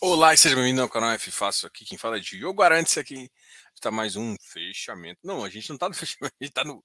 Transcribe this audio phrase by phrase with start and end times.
[0.00, 1.84] Olá e seja bem-vindo ao canal F Fácil aqui.
[1.84, 3.28] Quem fala é Diogo Arantes aqui.
[3.74, 5.18] Está mais um fechamento.
[5.24, 6.80] Não, a gente não está no fechamento, a gente está no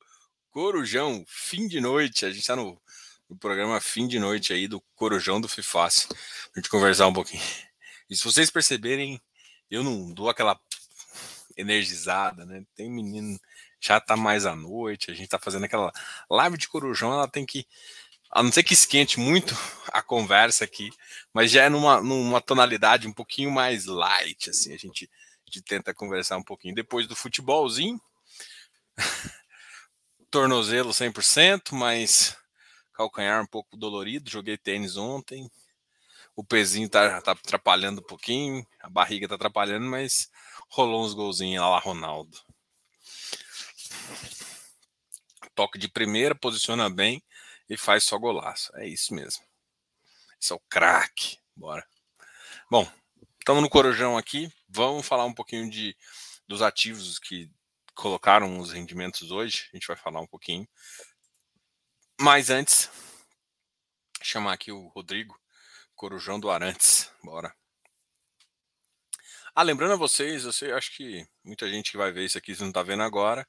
[0.49, 2.25] Corujão, fim de noite.
[2.25, 2.81] A gente está no,
[3.29, 6.09] no, programa fim de noite aí do Corujão do FIFácil.
[6.55, 7.43] A gente conversar um pouquinho.
[8.09, 9.21] E se vocês perceberem,
[9.69, 10.59] eu não dou aquela
[11.55, 12.65] energizada, né?
[12.73, 13.39] Tem menino,
[13.79, 15.91] já tá mais à noite, a gente tá fazendo aquela
[16.31, 17.67] live de Corujão, ela tem que
[18.33, 19.55] a não ser que esquente muito
[19.93, 20.89] a conversa aqui,
[21.31, 25.09] mas já é numa, numa tonalidade um pouquinho mais light, assim, a gente,
[25.45, 26.73] a gente tenta conversar um pouquinho.
[26.73, 28.01] Depois do futebolzinho,
[30.31, 32.35] tornozelo 100%, mas
[32.93, 35.49] calcanhar um pouco dolorido, joguei tênis ontem,
[36.35, 40.31] o pezinho tá, tá atrapalhando um pouquinho, a barriga tá atrapalhando, mas
[40.69, 42.35] rolou uns golzinhos lá, Ronaldo.
[45.53, 47.21] Toque de primeira, posiciona bem,
[47.73, 48.71] e faz só golaço.
[48.75, 49.43] É isso mesmo.
[50.39, 51.39] Esse é o craque.
[51.55, 51.87] Bora.
[52.69, 52.89] Bom,
[53.39, 54.53] estamos no Corujão aqui.
[54.69, 55.97] Vamos falar um pouquinho de,
[56.47, 57.49] dos ativos que
[57.95, 59.69] colocaram os rendimentos hoje.
[59.73, 60.67] A gente vai falar um pouquinho.
[62.21, 62.91] Mas antes,
[64.21, 65.39] chamar aqui o Rodrigo,
[65.95, 67.11] Corujão do Arantes.
[67.23, 67.55] Bora.
[69.55, 72.55] Ah, lembrando a vocês, eu sei, acho que muita gente que vai ver isso aqui,
[72.55, 73.47] se não está vendo agora,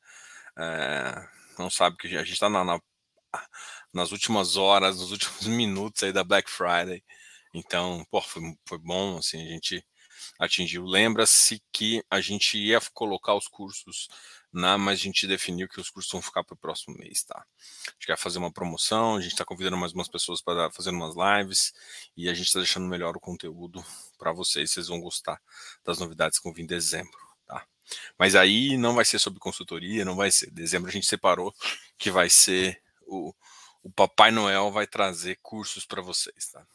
[0.59, 2.79] é, não sabe que a gente está na, na,
[3.93, 7.03] nas últimas horas, nos últimos minutos aí da Black Friday.
[7.55, 9.85] Então, pô, foi, foi bom, assim, a gente
[10.39, 10.85] atingiu.
[10.85, 14.09] Lembra-se que a gente ia colocar os cursos
[14.53, 17.45] na, mas a gente definiu que os cursos vão ficar para o próximo mês, tá?
[17.89, 20.91] A gente quer fazer uma promoção, a gente está convidando mais umas pessoas para fazer
[20.91, 21.73] umas lives
[22.17, 23.85] e a gente está deixando melhor o conteúdo
[24.19, 24.71] para vocês.
[24.71, 25.41] Vocês vão gostar
[25.85, 27.67] das novidades que vão vir em dezembro, tá?
[28.19, 30.51] Mas aí não vai ser sobre consultoria, não vai ser.
[30.53, 31.53] Dezembro a gente separou
[31.99, 33.35] que vai ser o,
[33.83, 36.67] o Papai Noel vai trazer cursos para vocês, tá?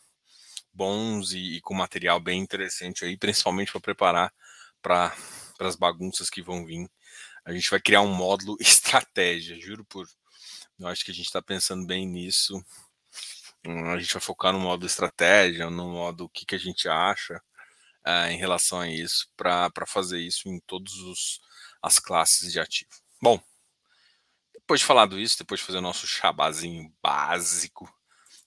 [0.72, 4.34] Bons e, e, com material bem interessante aí, principalmente para preparar
[4.82, 5.14] para
[5.60, 6.90] as bagunças que vão vir.
[7.44, 10.08] A gente vai criar um módulo estratégia, juro por.
[10.80, 12.64] Eu acho que a gente está pensando bem nisso.
[13.66, 16.88] Hum, a gente vai focar no modo estratégia, no modo o que, que a gente
[16.88, 17.42] acha
[18.06, 20.94] uh, em relação a isso, para fazer isso em todas
[21.82, 22.92] as classes de ativo.
[23.22, 23.42] Bom,
[24.70, 27.92] depois de falado isso, depois de fazer o nosso chabazinho básico,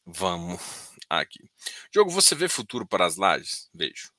[0.07, 1.51] vamos aqui.
[1.93, 3.69] Jogo, você vê futuro para as lajes?
[3.75, 4.13] Vejo.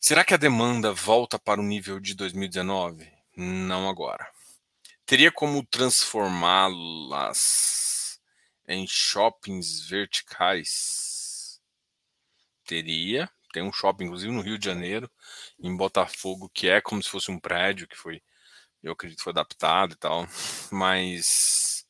[0.00, 3.12] Será que a demanda volta para o nível de 2019?
[3.36, 4.24] Não agora.
[5.04, 8.20] Teria como transformá-las
[8.68, 11.60] em shoppings verticais?
[12.64, 13.28] Teria.
[13.52, 15.10] Tem um shopping, inclusive no Rio de Janeiro,
[15.58, 18.22] em Botafogo, que é como se fosse um prédio que foi
[18.84, 20.26] eu acredito que foi adaptado e tal,
[20.70, 21.86] mas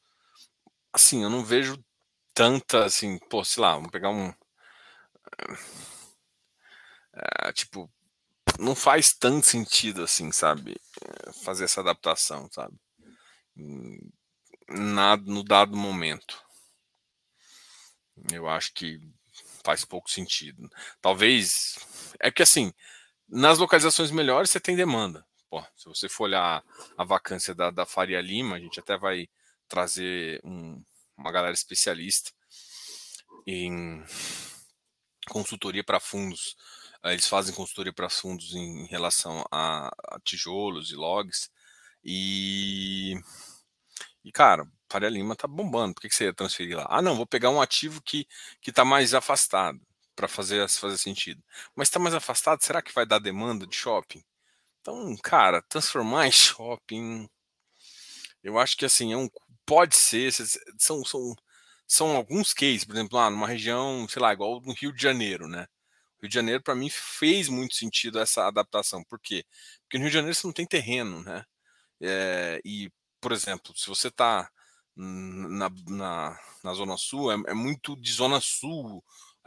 [0.92, 1.82] assim, eu não vejo
[2.32, 4.32] tanta assim, pô, sei lá, vamos pegar um
[7.12, 7.90] é, tipo,
[8.58, 10.76] não faz tanto sentido assim, sabe?
[11.02, 12.76] Eh, fazer essa adaptação, sabe?
[14.68, 16.42] Nada no dado momento.
[18.32, 19.00] Eu acho que
[19.64, 20.70] faz pouco sentido.
[21.00, 21.76] Talvez
[22.20, 22.72] é que assim,
[23.28, 25.26] nas localizações melhores você tem demanda.
[25.76, 26.64] Se você for olhar
[26.96, 29.28] a vacância da, da Faria Lima, a gente até vai
[29.68, 30.82] trazer um,
[31.16, 32.32] uma galera especialista
[33.46, 34.02] em
[35.28, 36.56] consultoria para fundos.
[37.04, 41.50] Eles fazem consultoria para fundos em relação a, a, tijolos e logs.
[42.02, 43.20] E,
[44.24, 45.94] e cara, Faria Lima tá bombando.
[45.94, 46.86] Por que, que você ia transferir lá?
[46.88, 48.26] Ah, não, vou pegar um ativo que
[48.60, 49.80] que está mais afastado
[50.14, 51.42] para fazer fazer sentido.
[51.74, 54.24] Mas está mais afastado, será que vai dar demanda de shopping?
[54.84, 57.26] Então, cara, transformar em shopping,
[58.42, 59.30] eu acho que assim, é um,
[59.64, 60.30] pode ser,
[60.78, 61.34] são, são,
[61.88, 65.48] são alguns cases, por exemplo, lá numa região, sei lá, igual no Rio de Janeiro,
[65.48, 65.66] né?
[66.20, 69.02] Rio de Janeiro, para mim, fez muito sentido essa adaptação.
[69.04, 69.46] Por quê?
[69.82, 71.44] Porque no Rio de Janeiro você não tem terreno, né?
[72.00, 72.90] É, e,
[73.20, 74.50] por exemplo, se você está
[74.94, 79.02] na, na, na, Zona Sul, é, é, muito de Zona Sul,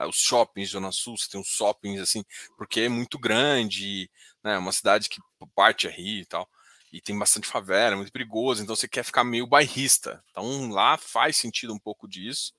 [0.06, 2.24] os shoppings Zona Sul, você tem uns shoppings assim,
[2.58, 4.10] porque é muito grande,
[4.44, 4.58] né?
[4.58, 5.20] Uma cidade que
[5.56, 6.48] parte é rio e tal.
[6.92, 10.24] E tem bastante favela, é muito perigoso, então você quer ficar meio bairrista.
[10.32, 12.54] Então lá faz sentido um pouco disso.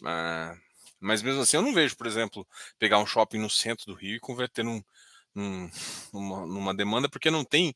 [0.00, 0.58] Uh,
[1.00, 2.46] mas mesmo assim, eu não vejo, por exemplo,
[2.78, 4.82] pegar um shopping no centro do Rio e converter num,
[5.34, 5.70] num,
[6.12, 7.74] numa, numa demanda, porque não tem.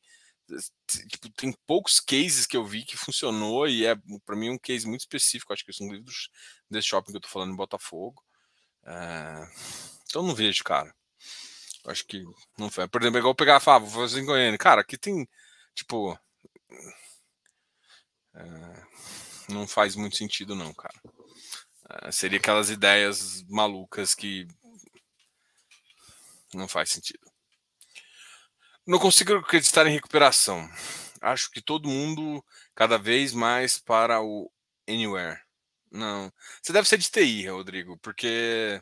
[1.09, 3.95] Tipo, tem poucos cases que eu vi que funcionou e é
[4.25, 5.51] para mim um case muito específico.
[5.53, 6.29] Acho que são livros
[6.69, 8.23] desse shopping que eu tô falando em Botafogo.
[8.87, 9.47] Uh,
[10.05, 10.95] então não vejo, cara.
[11.87, 12.23] Acho que
[12.57, 12.87] não foi.
[12.87, 14.57] Por exemplo, é igual pegar a Fábio, vou fazer em Goiânia.
[14.57, 15.27] Cara, aqui tem,
[15.75, 16.17] tipo.
[18.33, 20.99] É, não faz muito sentido, não, cara.
[22.03, 24.47] É, seria aquelas ideias malucas que.
[26.53, 27.25] Não faz sentido.
[28.85, 30.69] Não consigo acreditar em recuperação.
[31.21, 32.43] Acho que todo mundo
[32.75, 34.51] cada vez mais para o
[34.87, 35.46] anywhere.
[35.91, 36.31] Não.
[36.61, 38.81] Você deve ser de TI, Rodrigo, porque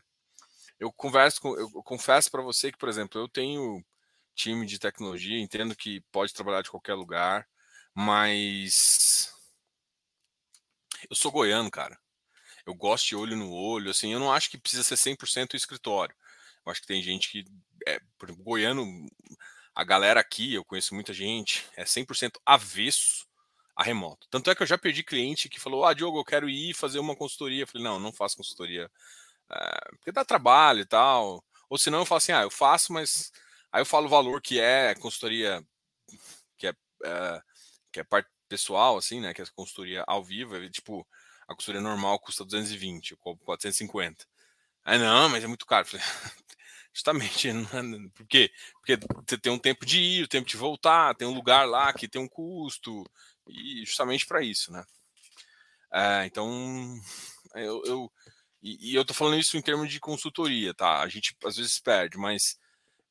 [0.79, 3.83] eu converso com, eu confesso para você que, por exemplo, eu tenho
[4.35, 7.47] time de tecnologia, entendo que pode trabalhar de qualquer lugar,
[7.93, 9.31] mas
[11.09, 11.97] eu sou goiano, cara.
[12.65, 16.15] Eu gosto de olho no olho, assim, eu não acho que precisa ser 100% escritório.
[16.65, 17.45] Eu acho que tem gente que
[17.87, 18.85] é, por exemplo, goiano,
[19.75, 23.24] a galera aqui, eu conheço muita gente, é 100% avesso
[23.75, 24.27] a remoto.
[24.29, 26.99] Tanto é que eu já perdi cliente que falou: "Ah, Diogo, eu quero ir fazer
[26.99, 27.63] uma consultoria".
[27.63, 28.89] Eu falei: "Não, não faço consultoria,
[29.51, 31.43] é, porque dá trabalho e tal".
[31.69, 33.31] Ou senão eu falo assim: "Ah, eu faço, mas
[33.71, 35.63] aí eu falo o valor que é consultoria
[36.57, 36.73] que é,
[37.05, 37.41] é
[37.91, 41.07] que é parte pessoal assim, né, que é consultoria ao vivo, é, tipo,
[41.47, 44.25] a consultoria normal custa 220, eu cobro 450.
[44.85, 45.87] Aí não, mas é muito caro.
[45.87, 46.05] Falei,
[46.93, 47.49] justamente,
[48.13, 48.51] por quê?
[48.75, 48.97] Porque
[49.27, 51.93] você tem um tempo de ir, o um tempo de voltar, tem um lugar lá
[51.93, 53.03] que tem um custo,
[53.47, 54.83] e justamente para isso, né?
[55.93, 56.49] É, então,
[57.55, 58.11] eu, eu
[58.61, 61.01] e, e, eu tô falando isso em termos de consultoria, tá?
[61.01, 62.57] A gente às vezes perde, mas,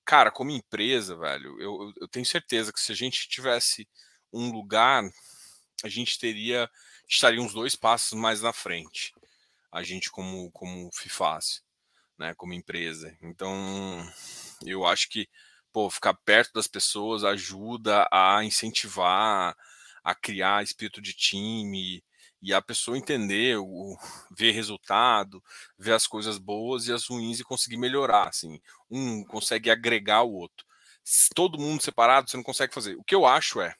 [0.04, 3.88] cara, como empresa, velho, eu, eu tenho certeza que se a gente tivesse
[4.32, 5.04] um lugar,
[5.84, 6.68] a gente teria,
[7.08, 9.14] estaria uns dois passos mais na frente.
[9.70, 11.62] A gente como, como FIFAS,
[12.18, 13.16] né, como empresa.
[13.22, 13.54] Então,
[14.66, 15.28] eu acho que,
[15.72, 19.56] pô, ficar perto das pessoas ajuda a incentivar,
[20.04, 22.04] a criar espírito de time
[22.42, 23.96] e a pessoa entender, o,
[24.36, 25.42] ver resultado,
[25.78, 28.28] ver as coisas boas e as ruins e conseguir melhorar.
[28.28, 28.60] Assim,
[28.90, 30.66] um consegue agregar o outro.
[31.02, 32.96] Se todo mundo separado, você não consegue fazer.
[32.96, 33.74] O que eu acho é,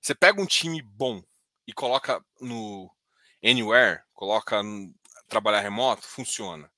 [0.00, 1.22] você pega um time bom
[1.66, 2.90] e coloca no
[3.44, 4.94] anywhere, coloca no,
[5.28, 6.70] trabalhar remoto, funciona.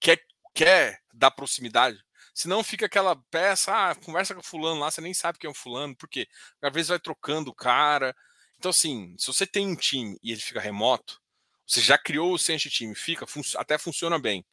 [0.00, 0.20] Quer,
[0.54, 1.98] quer dar proximidade,
[2.34, 5.54] Senão fica aquela peça, ah, conversa com fulano lá, você nem sabe quem é o
[5.54, 6.26] fulano, porque
[6.62, 8.14] às vezes vai trocando o cara.
[8.58, 11.20] Então, assim, se você tem um time e ele fica remoto,
[11.66, 14.44] você já criou o senso time, fica, fun até funciona bem,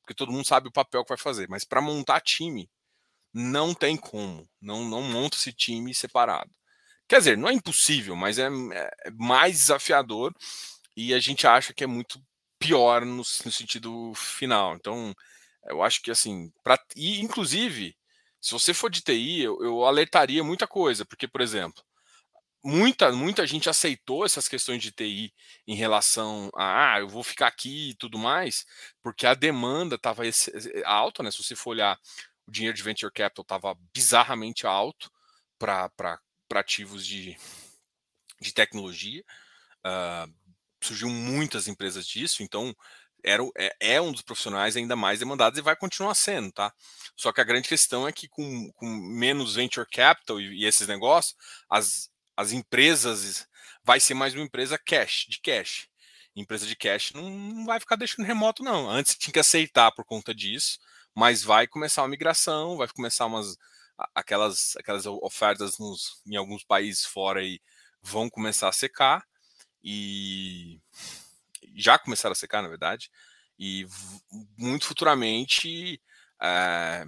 [0.00, 1.48] porque todo mundo sabe o papel que vai fazer.
[1.48, 2.68] Mas para montar time,
[3.32, 4.48] não tem como.
[4.60, 6.50] Não, não monta esse time separado.
[7.08, 10.34] Quer dizer, não é impossível, mas é, é mais desafiador
[10.96, 12.20] e a gente acha que é muito
[12.58, 14.74] pior no, no sentido final.
[14.76, 15.14] Então,
[15.66, 17.96] eu acho que assim, pra, e inclusive,
[18.40, 21.82] se você for de TI, eu, eu alertaria muita coisa, porque, por exemplo,
[22.62, 25.32] muita, muita gente aceitou essas questões de TI
[25.66, 28.66] em relação a ah, eu vou ficar aqui e tudo mais,
[29.02, 30.22] porque a demanda estava
[30.84, 31.30] alta, né?
[31.30, 31.98] Se você for olhar,
[32.46, 35.10] o dinheiro de venture capital estava bizarramente alto
[35.58, 36.20] para
[36.54, 37.36] ativos de,
[38.40, 39.24] de tecnologia.
[39.84, 40.32] Uh,
[40.82, 42.74] surgiu muitas empresas disso, então
[43.24, 46.72] era, é, é, um dos profissionais ainda mais demandados e vai continuar sendo, tá?
[47.16, 50.86] Só que a grande questão é que com, com menos venture capital e, e, esses
[50.86, 51.34] negócios,
[51.68, 53.46] as, as empresas
[53.82, 55.88] vai ser mais uma empresa cash, de cash.
[56.36, 58.88] Empresa de cash não, não vai ficar deixando remoto, não.
[58.88, 60.78] Antes tinha que aceitar por conta disso,
[61.14, 63.56] mas vai começar uma migração, vai começar umas
[64.14, 67.60] aquelas, aquelas ofertas nos, em alguns países fora aí
[68.00, 69.24] vão começar a secar
[69.82, 70.80] e
[71.80, 73.10] já começaram a secar, na verdade,
[73.58, 73.86] e
[74.56, 76.00] muito futuramente
[76.40, 77.04] é,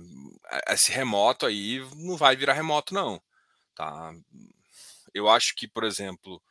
[0.69, 3.23] esse remoto aí não vai virar remoto, não.
[3.75, 4.12] Tá?
[5.15, 6.43] Eu acho que, por exemplo,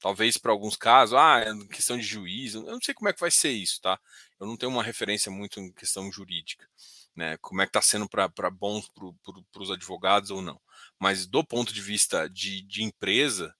[0.00, 3.20] talvez para alguns casos, ah, é questão de juiz, eu não sei como é que
[3.20, 3.98] vai ser isso, tá?
[4.40, 6.68] Eu não tenho uma referência muito em questão jurídica,
[7.14, 7.36] né?
[7.38, 10.60] Como é que está sendo para bons para os advogados ou não.
[10.98, 13.54] Mas do ponto de vista de, de empresa,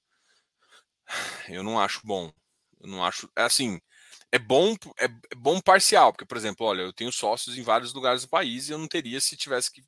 [1.48, 2.32] eu não acho bom.
[2.80, 3.30] Eu não acho.
[3.36, 3.80] É assim,
[4.32, 7.92] é bom, é, é, bom parcial, porque, por exemplo, olha, eu tenho sócios em vários
[7.92, 9.84] lugares do país e eu não teria se tivesse que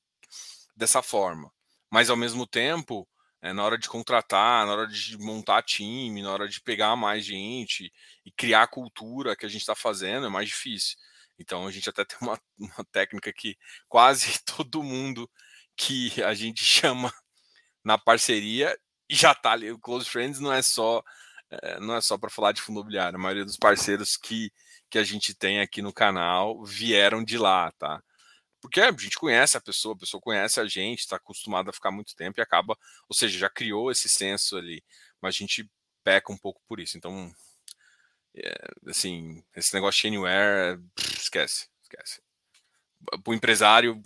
[0.77, 1.51] dessa forma.
[1.91, 3.09] Mas ao mesmo tempo,
[3.41, 7.25] é, na hora de contratar, na hora de montar time, na hora de pegar mais
[7.25, 7.93] gente
[8.25, 10.97] e criar a cultura que a gente está fazendo, é mais difícil.
[11.39, 13.57] Então a gente até tem uma, uma técnica que
[13.89, 15.31] quase todo mundo
[15.77, 17.13] que a gente chama
[17.85, 18.79] na parceria
[19.11, 19.71] já está ali.
[19.71, 21.03] O Close Friends não é só
[21.63, 24.53] é, não é só para falar de fundo imobiliário, a maioria dos parceiros que,
[24.91, 28.03] que a gente tem aqui no canal vieram de lá, tá?
[28.61, 31.91] Porque a gente conhece a pessoa, a pessoa conhece a gente, está acostumada a ficar
[31.91, 34.83] muito tempo e acaba, ou seja, já criou esse senso ali,
[35.21, 35.71] mas a gente
[36.03, 36.97] peca um pouco por isso.
[36.97, 37.31] Então,
[38.35, 38.55] é,
[38.89, 42.23] assim, esse negócio de anywhere, esquece, esquece.
[43.05, 44.03] Para o empresário,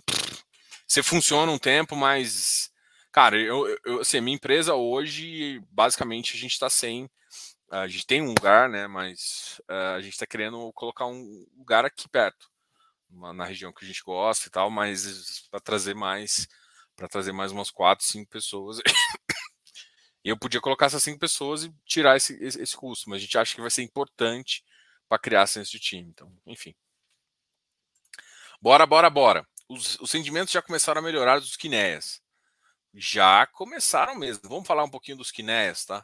[0.85, 2.69] você funciona um tempo, mas,
[3.11, 7.09] cara, eu, eu, assim, minha empresa hoje, basicamente, a gente está sem
[7.71, 8.87] a gente tem um lugar, né?
[8.87, 12.49] Mas uh, a gente está querendo colocar um lugar aqui perto.
[13.11, 16.47] na região que a gente gosta e tal, mas para trazer mais,
[16.95, 18.79] para trazer mais umas quatro, cinco pessoas.
[20.23, 23.21] e eu podia colocar essas cinco pessoas e tirar esse, esse, esse custo, mas a
[23.21, 24.63] gente acha que vai ser importante
[25.07, 26.09] para criar senso de time.
[26.09, 26.75] Então, enfim.
[28.61, 29.47] Bora, bora, bora.
[29.67, 32.21] Os, os sentimentos já começaram a melhorar dos Quinéias.
[32.93, 34.49] Já começaram mesmo.
[34.49, 36.03] Vamos falar um pouquinho dos Quinéias, tá?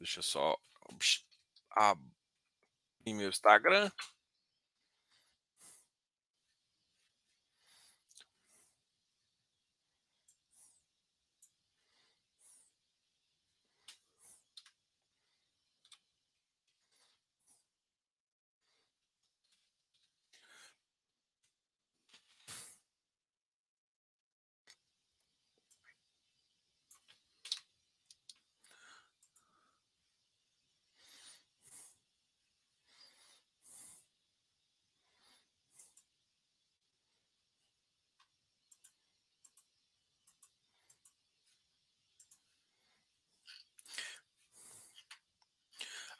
[0.00, 0.56] Deixa eu só
[1.70, 2.02] abrir
[3.06, 3.90] meu Instagram.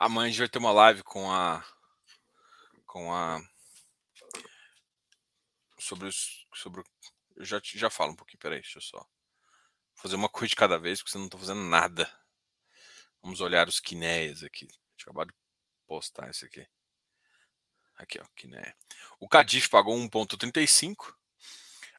[0.01, 1.63] Amanhã a gente vai ter uma live com a.
[2.87, 3.39] Com a.
[5.79, 6.47] Sobre os.
[6.55, 6.83] Sobre,
[7.37, 9.07] eu já, já falo um pouquinho, peraí, deixa eu só.
[9.95, 12.11] Fazer uma coisa de cada vez, porque você não estou fazendo nada.
[13.21, 14.67] Vamos olhar os quinéias aqui.
[14.69, 15.35] Deixa eu acabar de
[15.87, 16.67] postar isso aqui.
[17.97, 18.75] Aqui, ó, quinéia.
[19.19, 21.15] O Cadif pagou 1,35.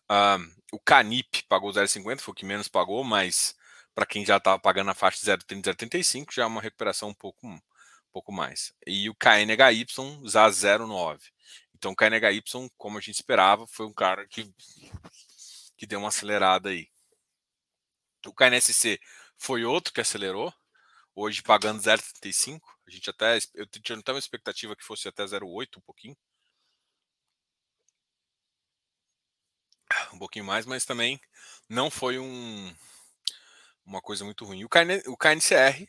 [0.10, 0.42] Uh,
[0.72, 3.56] o Canip pagou 0,50, foi o que menos pagou, mas
[3.94, 7.62] para quem já estava pagando a faixa 0,30, 0,35, já é uma recuperação um pouco
[8.12, 8.74] pouco mais.
[8.86, 9.86] E o KNHY
[10.28, 11.32] ZA 09.
[11.74, 12.44] Então o KNHY,
[12.78, 14.54] como a gente esperava, foi um cara que,
[15.76, 16.88] que deu uma acelerada aí.
[18.26, 19.00] O KNSC
[19.38, 20.54] foi outro que acelerou,
[21.16, 22.62] hoje pagando 0,35.
[22.88, 26.16] A gente até eu tinha até uma expectativa que fosse até 0,8 um pouquinho.
[30.14, 31.20] Um pouquinho mais, mas também
[31.68, 32.76] não foi um
[33.86, 34.64] uma coisa muito ruim.
[34.64, 35.88] O, KN, o KNCR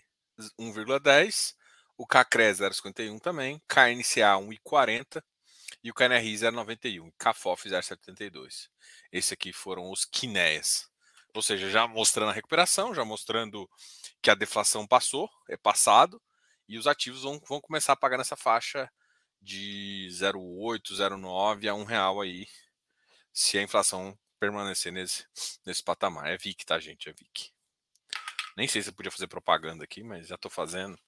[0.58, 1.54] 1,10
[1.96, 5.22] o CACRE 0,51 também, KNCA 1,40
[5.82, 8.68] e o KNRI 0,91, CAFOF 0,72.
[9.10, 10.88] Esses aqui foram os Quinéias.
[11.34, 13.68] Ou seja, já mostrando a recuperação, já mostrando
[14.20, 16.20] que a deflação passou, é passado,
[16.68, 18.90] e os ativos vão, vão começar a pagar nessa faixa
[19.40, 22.46] de 0,8, 0,9 a 1 real aí,
[23.32, 25.24] se a inflação permanecer nesse,
[25.64, 26.30] nesse patamar.
[26.30, 27.08] É VIC, tá, gente?
[27.08, 27.50] É VIC.
[28.56, 30.98] Nem sei se eu podia fazer propaganda aqui, mas já estou fazendo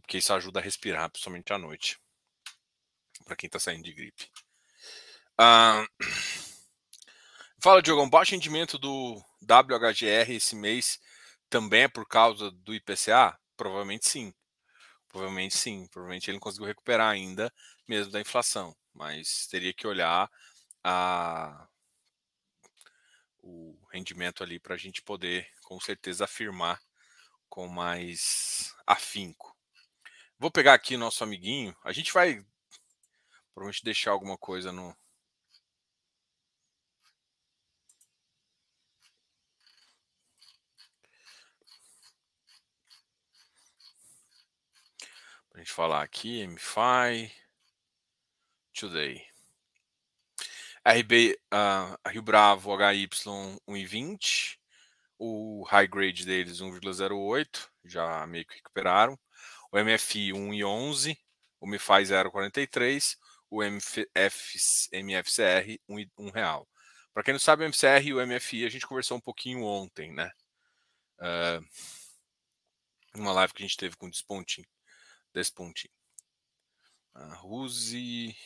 [0.00, 1.98] porque isso ajuda a respirar, principalmente à noite,
[3.24, 4.30] para quem está saindo de gripe.
[5.38, 5.86] Ah,
[7.60, 11.00] fala, Diogo, um baixo rendimento do WHGR esse mês
[11.48, 13.38] também é por causa do IPCA?
[13.56, 14.32] Provavelmente sim.
[15.08, 15.86] Provavelmente sim.
[15.88, 17.52] Provavelmente ele não conseguiu recuperar ainda,
[17.86, 18.74] mesmo da inflação.
[18.94, 20.30] Mas teria que olhar
[20.82, 21.68] a,
[23.42, 26.80] o rendimento ali para a gente poder, com certeza, afirmar
[27.48, 29.51] com mais afinco.
[30.42, 31.72] Vou pegar aqui nosso amiguinho.
[31.84, 32.44] A gente vai
[33.54, 34.92] provavelmente deixar alguma coisa no.
[45.48, 47.32] Pra gente falar aqui, MFI,
[48.74, 49.24] Today.
[50.84, 54.58] RB, uh, Rio Bravo, HY 1,20.
[55.20, 57.70] O high grade deles 1,08.
[57.84, 59.16] Já meio que recuperaram
[59.72, 61.16] o MFI 1,11,
[61.58, 63.16] o MFI 0,43,
[63.50, 64.06] o MF,
[64.92, 66.68] MFCR 1, 1 real.
[67.14, 70.12] Para quem não sabe, o MCR e o MFI a gente conversou um pouquinho ontem,
[70.12, 70.30] né?
[71.18, 71.64] Uh,
[73.14, 74.66] uma live que a gente teve com o Despontinho.
[75.32, 75.92] Despontinho.
[77.14, 78.36] A Ruse,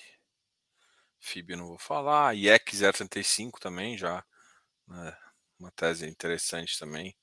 [1.21, 4.25] FIB eu não vou falar, IEC 035 também já,
[4.87, 5.16] né?
[5.59, 7.16] uma tese interessante também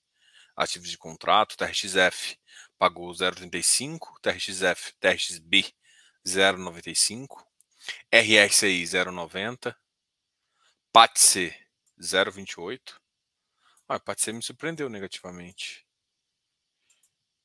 [0.56, 2.38] ativos de contrato, TRXF
[2.84, 5.74] pagou 0,35, TRXF, TRXB
[6.26, 7.42] 0,95,
[8.12, 9.74] RSI 0,90,
[10.92, 11.56] PATC
[11.98, 13.00] 0,28.
[13.88, 15.88] Ah, PATC me surpreendeu negativamente.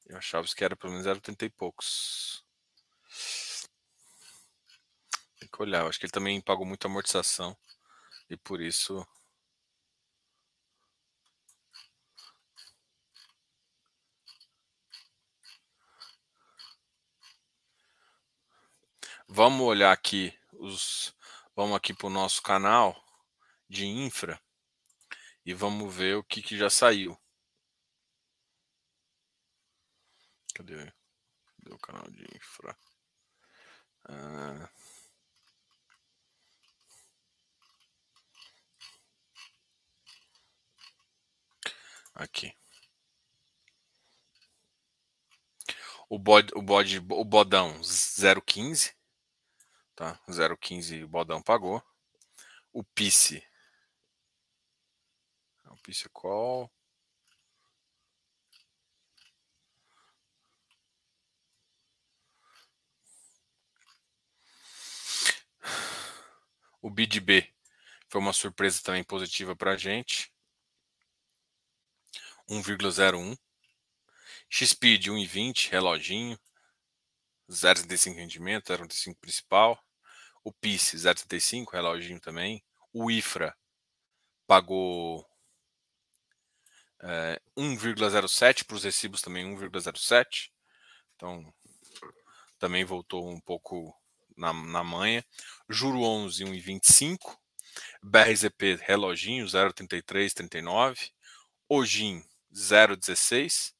[0.06, 2.44] Eu achava que era pelo menos 0,30 e poucos.
[5.38, 7.56] Tem que olhar, acho que ele também pagou muita amortização
[8.28, 9.06] e por isso
[19.30, 21.14] Vamos olhar aqui os.
[21.54, 22.96] Vamos aqui para o nosso canal
[23.68, 24.40] de infra
[25.44, 27.18] e vamos ver o que, que já saiu.
[30.54, 30.92] Cadê?
[31.56, 32.76] Cadê o canal de infra?
[34.08, 34.70] Ah.
[42.14, 42.52] Aqui.
[46.08, 48.97] O bode, o bode, o bodão 0,15,
[49.98, 50.16] tá?
[50.28, 51.82] 0,15 o bodão pagou.
[52.72, 53.44] O PICE.
[55.66, 56.70] O PICE call.
[66.80, 67.52] O BidB
[68.08, 70.32] foi uma surpresa também positiva para a gente.
[72.48, 73.36] 1,01.
[74.48, 76.38] XPID 1,20, reloginho.
[77.50, 79.87] 0,35 rendimento, 0,35 principal.
[80.48, 82.64] O PIS 0,35, reloginho também.
[82.90, 83.54] O IFRA
[84.46, 85.28] pagou
[87.02, 90.48] é, 1,07 para os recibos também 1,07.
[91.14, 91.52] Então
[92.58, 93.94] também voltou um pouco
[94.34, 95.22] na, na manha.
[95.68, 97.36] Juro 11, 1,25.
[98.02, 101.10] BRZP reloginho 0,33, 39.
[101.68, 102.24] Ojin
[102.54, 103.74] 0,16.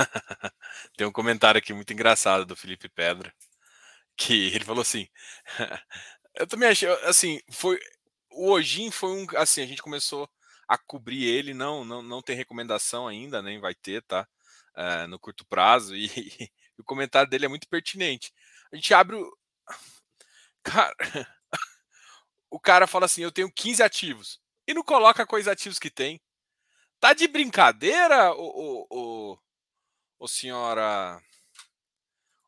[0.96, 3.32] Tem um comentário aqui muito engraçado do Felipe Pedra,
[4.16, 5.08] que ele falou assim:
[6.34, 7.78] Eu também achei, assim, foi
[8.32, 10.28] o Ojin foi um, assim, a gente começou
[10.68, 14.26] a cobrir ele, não, não, não tem recomendação ainda, nem vai ter, tá?
[14.76, 18.32] Uh, no curto prazo e, e, o comentário dele é muito pertinente.
[18.72, 19.36] A gente abre o
[20.62, 20.94] cara,
[22.50, 26.20] o cara fala assim: "Eu tenho 15 ativos" e não coloca quais ativos que tem.
[27.00, 29.38] Tá de brincadeira, o, o, o,
[30.20, 31.20] o senhora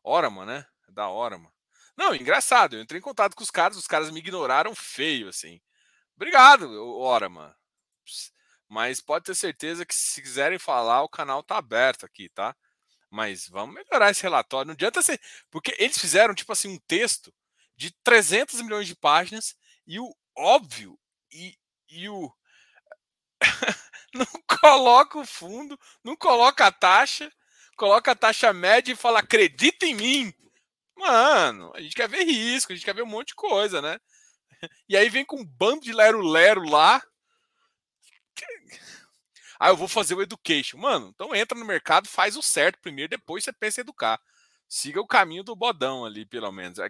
[0.03, 0.65] Orama, né?
[0.89, 1.51] Da Orama.
[1.97, 2.75] Não, engraçado.
[2.75, 5.59] Eu entrei em contato com os caras, os caras me ignoraram feio, assim.
[6.15, 7.57] Obrigado, Orama.
[8.69, 12.55] Mas pode ter certeza que se quiserem falar, o canal tá aberto aqui, tá?
[13.09, 14.67] Mas vamos melhorar esse relatório.
[14.67, 15.19] Não adianta ser.
[15.49, 17.33] Porque eles fizeram, tipo assim, um texto
[17.75, 20.97] de 300 milhões de páginas e o óbvio
[21.31, 21.57] e,
[21.89, 22.31] e o.
[24.13, 24.27] não
[24.59, 27.31] coloca o fundo, não coloca a taxa
[27.75, 30.33] coloca a taxa média e fala, acredita em mim.
[30.95, 33.99] Mano, a gente quer ver risco, a gente quer ver um monte de coisa, né?
[34.87, 37.03] E aí vem com um bando de lero-lero lá.
[39.59, 40.77] Ah, eu vou fazer o education.
[40.77, 44.21] Mano, então entra no mercado, faz o certo primeiro, depois você pensa em educar.
[44.67, 46.79] Siga o caminho do bodão ali, pelo menos.
[46.79, 46.89] É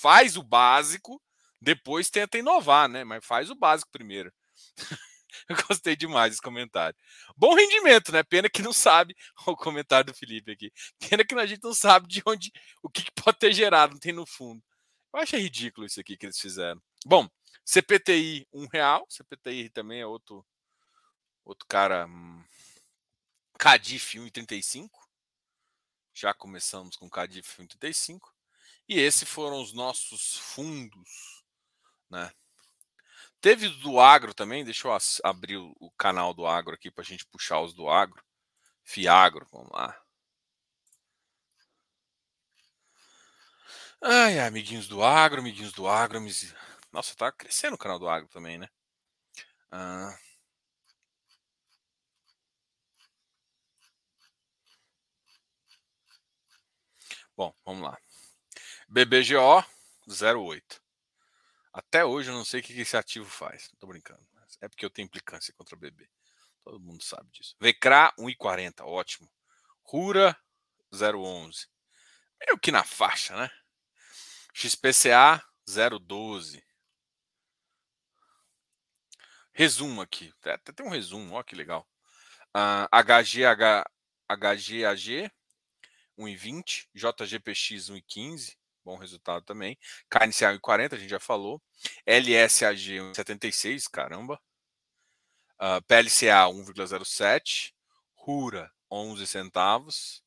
[0.00, 1.22] faz o básico,
[1.60, 3.04] depois tenta inovar, né?
[3.04, 4.32] Mas faz o básico primeiro.
[5.48, 6.96] Eu gostei demais desse comentário.
[7.36, 8.22] Bom rendimento, né?
[8.22, 9.14] Pena que não sabe
[9.46, 10.72] o comentário do Felipe aqui.
[10.98, 12.52] Pena que a gente não sabe de onde
[12.82, 14.62] o que pode ter gerado, não tem no fundo.
[15.12, 16.82] Eu achei ridículo isso aqui que eles fizeram.
[17.06, 17.28] Bom,
[17.64, 20.44] CPTI um real, CPTI também é outro
[21.44, 22.42] outro cara hum,
[23.58, 24.88] Cadif 1,35.
[26.14, 28.20] Já começamos com Cadif 1,35.
[28.88, 31.44] E esses foram os nossos fundos,
[32.10, 32.30] né?
[33.44, 37.26] Teve do agro também, deixa eu abrir o canal do agro aqui para a gente
[37.26, 38.24] puxar os do agro.
[38.82, 40.02] Fiagro, vamos lá.
[44.00, 46.18] Ai, amiguinhos do agro, amiguinhos do agro.
[46.90, 48.66] Nossa, tá crescendo o canal do agro também, né?
[49.70, 50.16] Ah.
[57.36, 57.98] Bom, vamos lá.
[58.88, 59.62] BBGO
[60.08, 60.83] 08.
[61.74, 63.68] Até hoje eu não sei o que esse ativo faz.
[63.80, 64.24] Tô brincando.
[64.60, 66.08] É porque eu tenho implicância contra o bebê.
[66.62, 67.56] Todo mundo sabe disso.
[67.60, 69.28] Vecra 1,40, ótimo.
[69.82, 70.38] Rura
[70.92, 71.66] 0,11.
[72.40, 73.50] Meio que na faixa, né?
[74.54, 76.62] XPCA 0,12.
[79.52, 80.32] Resumo aqui.
[80.44, 81.88] Até tem um resumo, ó que legal.
[82.56, 83.84] Uh, HGH,
[84.30, 85.28] HGAG
[86.16, 86.86] 1,20.
[86.94, 89.78] JGPX 1,15 bom resultado também.
[90.10, 91.60] KNCA 40, a gente já falou.
[92.06, 94.40] LSAG 76, caramba.
[95.54, 97.72] Uh, PLCA 1,07.
[98.14, 100.22] RURA 11 centavos.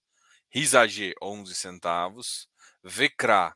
[0.50, 2.50] RISAG 11 centavos.
[2.84, 3.56] VECRA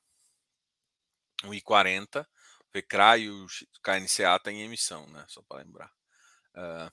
[1.44, 2.26] 1,40.
[2.74, 3.48] VECRA e o
[3.84, 5.26] KNCA têm tá emissão, né?
[5.28, 5.92] Só para lembrar.
[6.56, 6.92] Uh,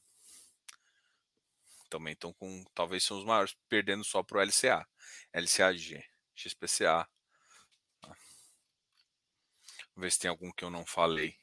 [1.88, 2.64] também estão com.
[2.74, 4.86] Talvez são os maiores, perdendo só para o LCA.
[5.32, 6.04] LCAG.
[6.34, 7.08] XPCA
[9.98, 11.36] Vamos ver se tem algum que eu não falei.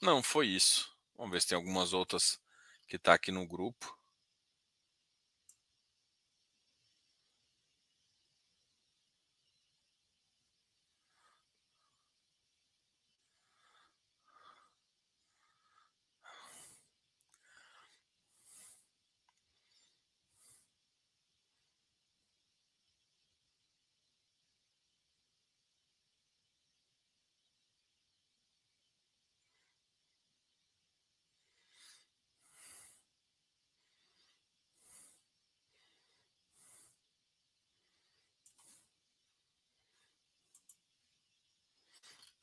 [0.00, 0.96] Não, foi isso.
[1.16, 2.40] Vamos ver se tem algumas outras
[2.86, 3.95] que está aqui no grupo.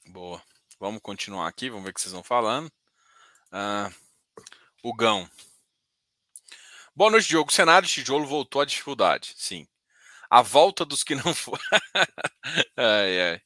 [0.08, 0.42] Boa.
[0.80, 2.72] Vamos continuar aqui, vamos ver o que vocês vão falando.
[3.52, 3.89] Ah,
[4.84, 5.30] o Gão.
[6.96, 7.50] Boa noite, Diogo.
[7.50, 9.34] O cenário de tijolo voltou à dificuldade.
[9.38, 9.68] Sim.
[10.30, 11.63] A volta dos que não foram.
[12.78, 13.42] ai, ai.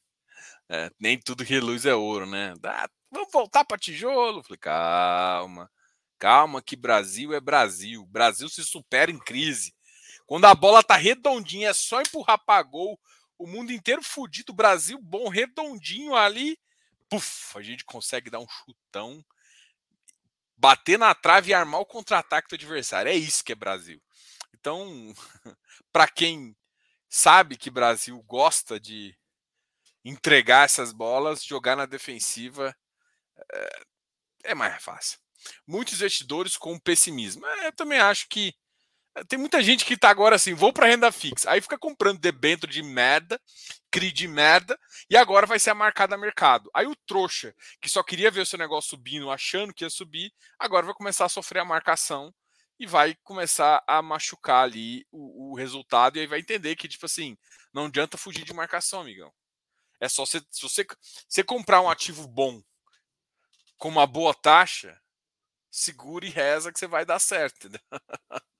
[0.68, 2.54] É, nem tudo que reluz é ouro, né?
[2.64, 4.42] Ah, vamos voltar para tijolo.
[4.42, 5.70] Falei, calma.
[6.18, 8.04] Calma, que Brasil é Brasil.
[8.06, 9.74] Brasil se supera em crise.
[10.26, 13.00] Quando a bola tá redondinha, é só empurrar para gol.
[13.38, 16.58] O mundo inteiro fudido, Brasil bom, redondinho ali.
[17.08, 19.24] Puf, a gente consegue dar um chutão,
[20.56, 23.10] bater na trave e armar o contra-ataque do adversário.
[23.10, 24.02] É isso que é Brasil.
[24.54, 25.14] Então,
[25.92, 26.56] para quem
[27.08, 29.16] sabe que Brasil gosta de
[30.04, 32.76] entregar essas bolas, jogar na defensiva
[33.52, 33.80] é,
[34.44, 35.18] é mais fácil.
[35.66, 37.46] Muitos investidores com pessimismo.
[37.46, 38.54] É, eu também acho que
[39.28, 41.50] tem muita gente que tá agora assim, vou para renda fixa.
[41.50, 43.40] Aí fica comprando debênture de merda,
[43.90, 44.78] CRI de merda,
[45.10, 46.70] e agora vai ser a marcada mercado.
[46.74, 50.32] Aí o trouxa, que só queria ver o seu negócio subindo, achando que ia subir,
[50.58, 52.32] agora vai começar a sofrer a marcação
[52.78, 57.06] e vai começar a machucar ali o, o resultado, e aí vai entender que, tipo
[57.06, 57.36] assim,
[57.72, 59.32] não adianta fugir de marcação, amigão.
[60.00, 60.86] É só você, se você,
[61.28, 62.62] você comprar um ativo bom
[63.76, 65.00] com uma boa taxa,
[65.70, 67.80] segura e reza que você vai dar certo, entendeu?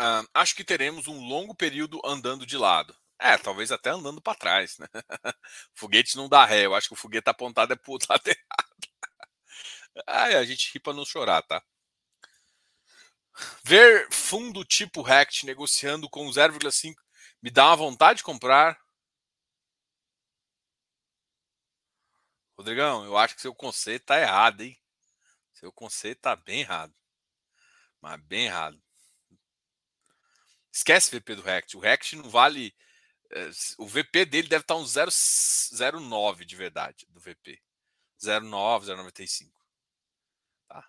[0.00, 2.96] Uh, acho que teremos um longo período andando de lado.
[3.18, 4.86] É, talvez até andando para trás, né?
[5.74, 6.66] foguete não dá ré.
[6.66, 8.72] Eu acho que o foguete apontado é pro lado errado.
[10.06, 11.62] Ai, a gente ri para não chorar, tá?
[13.64, 16.94] Ver fundo tipo Rect negociando com 0,5
[17.42, 18.78] me dá uma vontade de comprar.
[22.56, 24.78] Rodrigão, eu acho que seu conceito tá errado, hein?
[25.52, 26.94] Seu conceito tá bem errado.
[28.00, 28.80] Mas bem errado.
[30.72, 31.76] Esquece o VP do Rect.
[31.76, 32.74] O Rect não vale.
[33.30, 37.62] Eh, o VP dele deve estar um 0,09 de verdade do VP.
[38.18, 39.52] 0,9, 0,95.
[40.68, 40.84] Tá?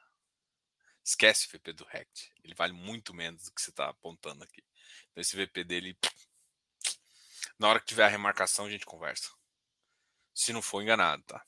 [1.04, 2.32] Esquece o VP do Rect.
[2.44, 4.64] Ele vale muito menos do que você está apontando aqui.
[5.12, 5.98] Então esse VP dele.
[7.60, 9.30] Na hora que tiver a remarcação, a gente conversa.
[10.34, 11.46] Se não for enganado, tá?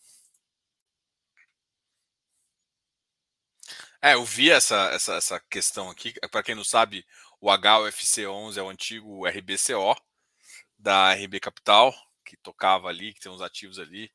[4.01, 6.13] É, eu vi essa, essa, essa questão aqui.
[6.29, 7.03] Para quem não sabe,
[7.41, 9.95] o HUFC11 é o antigo RBCO
[10.77, 11.93] da RB Capital,
[12.25, 14.11] que tocava ali, que tem uns ativos ali.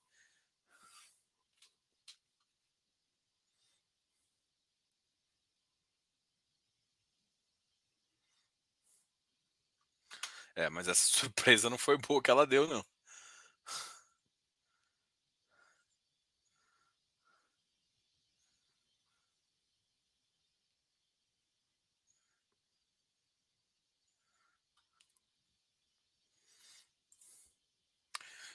[10.54, 12.85] É, mas essa surpresa não foi boa que ela deu, não.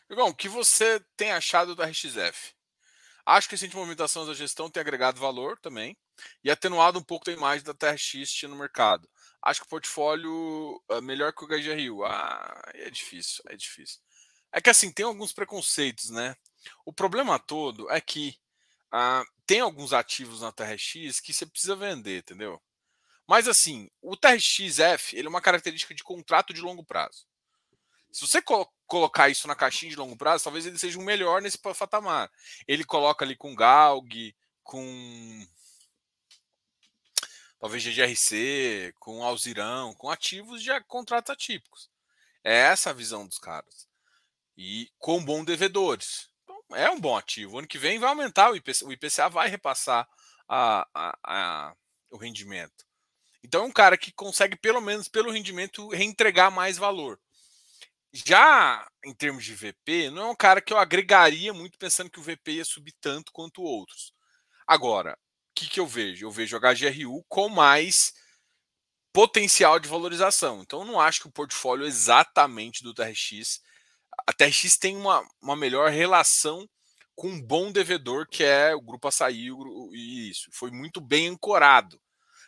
[0.10, 2.54] Igão, o que você tem achado do RXF?
[3.26, 5.98] Acho que essa movimentação da gestão tem agregado valor também
[6.44, 9.10] e atenuado um pouco da imagem da TRX no mercado.
[9.42, 12.06] Acho que o portfólio é melhor que o HGRU.
[12.06, 14.00] Ah, é difícil, é difícil.
[14.52, 16.36] É que assim, tem alguns preconceitos, né?
[16.86, 18.38] O problema todo é que
[18.92, 22.62] ah, tem alguns ativos na TRX que você precisa vender, entendeu?
[23.28, 27.26] Mas assim, o TRXF ele é uma característica de contrato de longo prazo.
[28.12, 28.40] Se você
[28.88, 32.32] colocar isso na caixinha de longo prazo, talvez ele seja o melhor nesse patamar.
[32.68, 35.48] Ele coloca ali com Galg, com
[37.60, 41.90] talvez GGRC, com Alzirão, com ativos de contratos atípicos.
[42.44, 43.88] É essa a visão dos caras.
[44.58, 46.30] E com bons devedores.
[46.44, 47.58] Então, é um bom ativo.
[47.58, 50.08] Ano que vem vai aumentar, o IPCA, o IPCA vai repassar
[50.48, 51.76] a, a, a,
[52.12, 52.86] o rendimento.
[53.44, 57.20] Então é um cara que consegue, pelo menos pelo rendimento, reentregar mais valor.
[58.24, 62.20] Já em termos de VP, não é um cara que eu agregaria muito pensando que
[62.20, 64.14] o VP ia subir tanto quanto outros.
[64.66, 66.26] Agora, o que, que eu vejo?
[66.26, 68.14] Eu vejo HGRU com mais
[69.12, 70.62] potencial de valorização.
[70.62, 73.62] Então, eu não acho que o portfólio exatamente do TRX.
[74.26, 76.66] A TRX tem uma, uma melhor relação
[77.16, 79.50] com um bom devedor, que é o Grupo Açaí,
[79.92, 80.50] e isso.
[80.54, 82.00] Foi muito bem ancorado.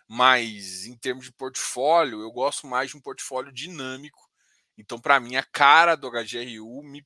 [0.08, 4.27] Mas, em termos de portfólio, eu gosto mais de um portfólio dinâmico
[4.78, 7.06] então, para mim, a cara do HGRU me...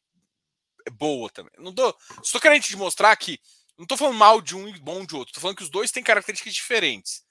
[0.86, 1.53] é boa também.
[1.57, 3.39] Não tô, estou querendo te mostrar que
[3.77, 5.31] não estou falando mal de um e bom de outro.
[5.31, 7.23] Estou falando que os dois têm características diferentes.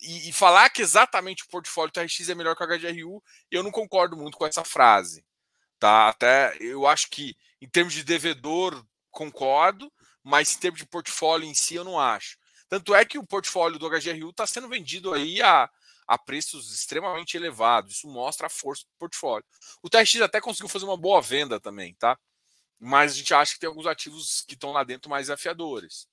[0.00, 3.70] E, e, falar que exatamente o portfólio TRX é melhor que o HGRU, eu não
[3.70, 5.22] concordo muito com essa frase.
[5.78, 6.08] Tá?
[6.08, 11.54] Até eu acho que, em termos de devedor, concordo, mas em termos de portfólio em
[11.54, 12.38] si, eu não acho.
[12.66, 15.68] Tanto é que o portfólio do HGRU está sendo vendido aí a,
[16.10, 17.98] a preços extremamente elevados.
[17.98, 19.46] Isso mostra a força do portfólio.
[19.80, 22.18] O TRX até conseguiu fazer uma boa venda também, tá?
[22.80, 26.08] Mas a gente acha que tem alguns ativos que estão lá dentro mais desafiadores.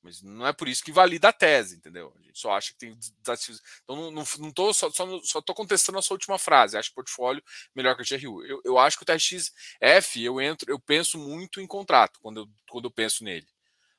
[0.00, 2.14] Mas não é por isso que valida a tese, entendeu?
[2.16, 3.60] A gente só acha que tem desafios.
[3.82, 6.78] Então, não, não, não tô só, só, só tô contestando a sua última frase.
[6.78, 7.42] Acho que o portfólio
[7.74, 8.46] melhor que o GRU.
[8.46, 12.48] Eu, eu acho que o TRXF, eu entro, eu penso muito em contrato quando eu,
[12.68, 13.48] quando eu penso nele.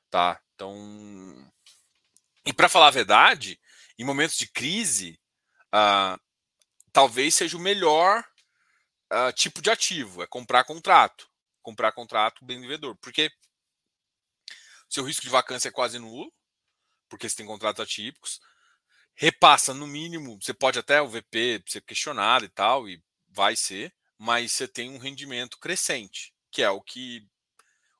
[0.08, 0.40] Tá?
[0.54, 1.52] Então.
[2.46, 3.60] E para falar a verdade,
[3.98, 5.20] em momentos de crise,
[5.74, 6.20] uh,
[6.92, 8.24] talvez seja o melhor
[9.12, 11.28] uh, tipo de ativo, é comprar contrato.
[11.62, 12.96] Comprar contrato bem devedor.
[12.96, 13.30] Porque
[14.88, 16.32] seu risco de vacância é quase nulo,
[17.08, 18.40] porque você tem contratos atípicos.
[19.14, 23.94] Repassa no mínimo, você pode até o VP ser questionado e tal, e vai ser,
[24.18, 27.26] mas você tem um rendimento crescente, que é o que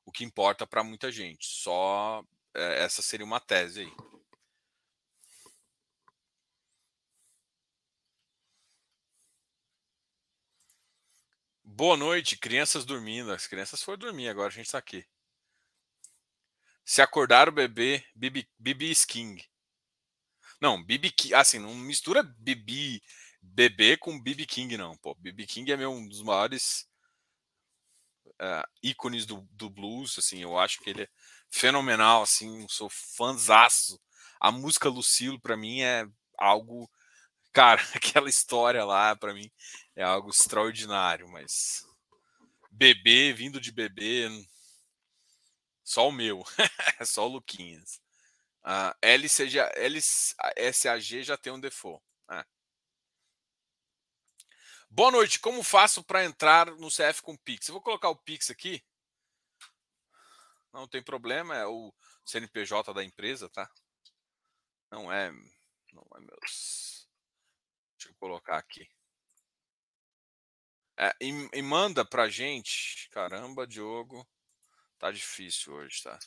[0.05, 1.45] o que importa para muita gente.
[1.45, 4.12] Só é, essa seria uma tese aí.
[11.75, 13.31] Boa noite, crianças dormindo.
[13.33, 15.03] As crianças foram dormir, agora a gente está aqui.
[16.85, 19.43] Se acordar o bebê, Bibi, Sking.
[20.61, 23.01] Não, Bibi King, assim, não mistura Bibi
[23.41, 24.95] bebê com Bibi King, não.
[24.97, 26.87] Pô, Bibi King é meu, um dos maiores
[28.39, 31.09] uh, ícones do, do blues, assim, eu acho que ele é
[31.49, 33.99] fenomenal, assim, sou fãzaço.
[34.39, 36.05] A música Lucilo, para mim, é
[36.37, 36.87] algo.
[37.51, 39.51] Cara, aquela história lá, para mim,
[39.95, 41.87] é algo extraordinário, mas.
[42.71, 44.27] Bebê, vindo de bebê,
[45.83, 46.43] só o meu.
[47.05, 48.01] só o Luquinhas.
[48.63, 49.59] Uh, LCG,
[50.57, 52.03] LSAG já tem um default.
[52.31, 52.45] É.
[54.89, 55.39] Boa noite.
[55.39, 57.67] Como faço para entrar no CF com Pix?
[57.67, 58.83] Eu vou colocar o Pix aqui.
[60.71, 61.93] Não tem problema, é o
[62.25, 63.69] CNPJ da empresa, tá?
[64.89, 65.31] Não é,
[65.91, 67.07] não é meus.
[67.95, 68.89] Deixa eu colocar aqui.
[70.97, 73.09] É, e, e manda pra gente.
[73.11, 74.27] Caramba, Diogo.
[74.99, 76.17] Tá difícil hoje, tá?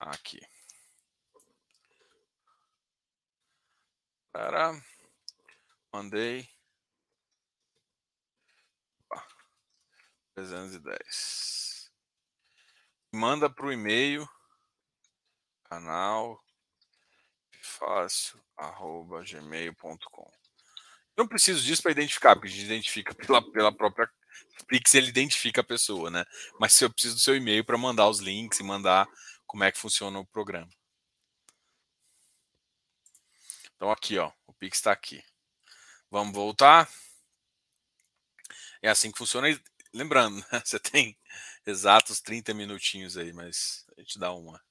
[0.00, 0.40] Aqui.
[4.32, 4.72] Para.
[5.92, 6.48] Mandei.
[10.34, 11.90] 310.
[13.12, 14.28] Manda para o e-mail
[15.64, 16.40] canal
[17.68, 20.30] fácil arroba gmail.com
[21.18, 24.08] não preciso disso para identificar, porque a gente identifica pela, pela própria
[24.68, 26.24] Pix, ele identifica a pessoa, né?
[26.60, 29.08] Mas se eu preciso do seu e-mail para mandar os links e mandar
[29.44, 30.68] como é que funciona o programa.
[33.74, 35.24] Então aqui, ó, o Pix está aqui.
[36.08, 36.88] Vamos voltar.
[38.80, 39.48] É assim que funciona.
[39.92, 40.62] lembrando, né?
[40.64, 41.18] você tem
[41.66, 44.62] exatos 30 minutinhos aí, mas a gente dá uma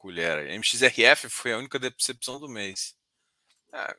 [0.00, 0.48] colher.
[0.58, 2.96] MXRF foi a única decepção do mês.
[3.72, 3.96] É,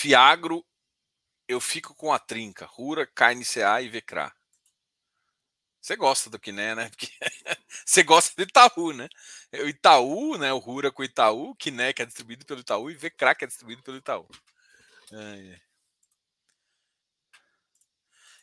[0.00, 0.64] Fiagro,
[1.46, 2.64] eu fico com a trinca.
[2.64, 4.32] Rura, KNCA e Vecra.
[5.80, 6.88] Você gosta do Kiné, né?
[6.90, 7.08] Porque
[7.84, 9.08] você gosta do Itaú, né?
[9.52, 10.52] O Itaú, né?
[10.52, 13.48] O Rura com o Itaú, Kiné que é distribuído pelo Itaú e Vecra que é
[13.48, 14.26] distribuído pelo Itaú.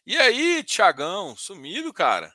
[0.08, 2.34] E aí, Tiagão, sumido, cara?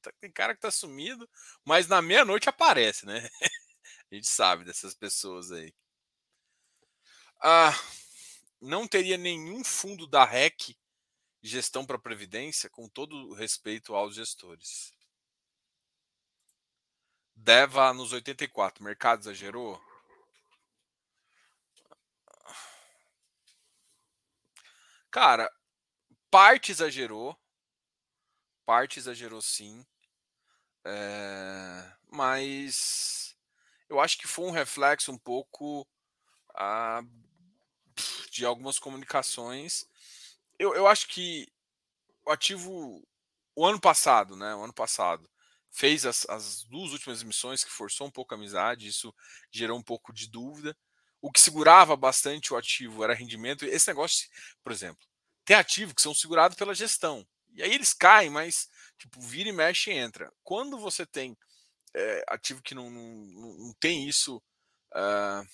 [0.00, 1.28] Tá, tem cara que tá sumido,
[1.62, 3.28] mas na meia-noite aparece, né?
[4.10, 5.74] A gente sabe dessas pessoas aí.
[7.42, 7.78] Ah,
[8.60, 10.74] não teria nenhum fundo da REC
[11.42, 14.94] gestão para previdência, com todo respeito aos gestores.
[17.36, 19.78] Deva nos 84, mercado exagerou?
[25.10, 25.48] Cara,
[26.32, 27.38] parte exagerou,
[28.64, 29.84] parte exagerou sim,
[30.82, 33.36] é, mas
[33.86, 35.86] eu acho que foi um reflexo um pouco
[36.54, 37.02] ah,
[38.30, 39.86] de algumas comunicações.
[40.58, 41.46] Eu, eu acho que
[42.24, 43.06] o ativo,
[43.54, 44.54] o ano passado, né?
[44.54, 45.28] O ano passado,
[45.70, 49.14] fez as, as duas últimas emissões que forçou um pouco a amizade, isso
[49.50, 50.74] gerou um pouco de dúvida.
[51.20, 53.66] O que segurava bastante o ativo era rendimento.
[53.66, 54.30] Esse negócio,
[54.64, 55.11] por exemplo,
[55.44, 57.26] tem ativos que são segurados pela gestão.
[57.54, 60.32] E aí eles caem, mas tipo, vira e mexe e entra.
[60.42, 61.36] Quando você tem
[61.94, 63.04] é, ativo que não, não,
[63.58, 64.42] não tem isso
[64.94, 65.46] uh,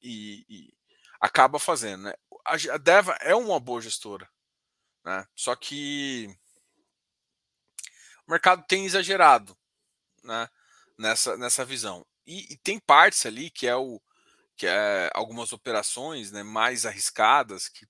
[0.00, 0.74] e, e,
[1.20, 2.04] acaba fazendo.
[2.04, 2.14] Né?
[2.46, 4.28] A Deva é uma boa gestora,
[5.04, 5.26] né?
[5.34, 6.28] só que
[8.26, 9.56] o mercado tem exagerado
[10.22, 10.48] né?
[10.98, 12.06] nessa, nessa visão.
[12.26, 14.00] E, e, tem partes ali que é o
[14.56, 17.86] que é algumas operações né, mais arriscadas que,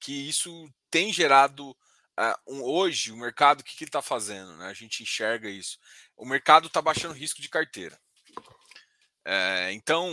[0.00, 1.76] que isso tem gerado
[2.46, 4.56] um, hoje o mercado, o que, que ele está fazendo?
[4.56, 4.66] Né?
[4.66, 5.78] A gente enxerga isso.
[6.16, 7.98] O mercado está baixando risco de carteira.
[9.24, 10.10] É, então,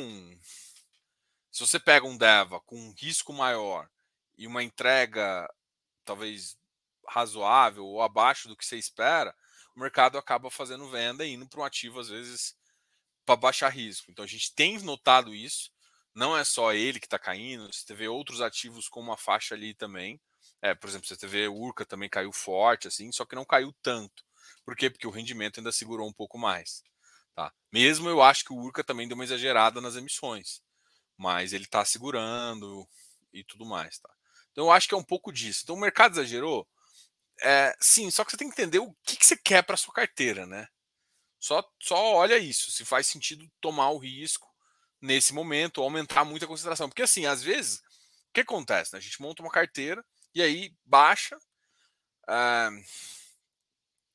[1.51, 3.89] se você pega um DEVA com um risco maior
[4.37, 5.49] e uma entrega
[6.03, 6.57] talvez
[7.07, 9.35] razoável ou abaixo do que você espera,
[9.75, 12.55] o mercado acaba fazendo venda e indo para um ativo, às vezes,
[13.25, 14.11] para baixar risco.
[14.11, 15.71] Então a gente tem notado isso.
[16.15, 19.73] Não é só ele que está caindo, você vê outros ativos com uma faixa ali
[19.73, 20.19] também.
[20.62, 24.23] É, por exemplo, você o Urca também caiu forte, assim, só que não caiu tanto.
[24.63, 24.89] Por quê?
[24.89, 26.82] Porque o rendimento ainda segurou um pouco mais.
[27.36, 27.54] Tá?
[27.69, 30.62] Mesmo eu acho que o Urca também deu uma exagerada nas emissões,
[31.17, 32.88] mas ele está segurando
[33.34, 33.99] e tudo mais.
[33.99, 34.10] Tá?
[34.54, 35.62] Então eu acho que é um pouco disso.
[35.63, 36.65] Então o mercado exagerou?
[37.41, 39.93] É, sim, só que você tem que entender o que, que você quer para sua
[39.93, 40.69] carteira, né?
[41.38, 44.54] Só, só olha isso, se faz sentido tomar o risco
[45.01, 46.89] nesse momento, aumentar muito a concentração.
[46.89, 47.79] Porque assim, às vezes,
[48.29, 48.93] o que acontece?
[48.93, 48.99] Né?
[48.99, 50.03] A gente monta uma carteira
[50.34, 51.38] e aí baixa.
[52.27, 52.84] Uh,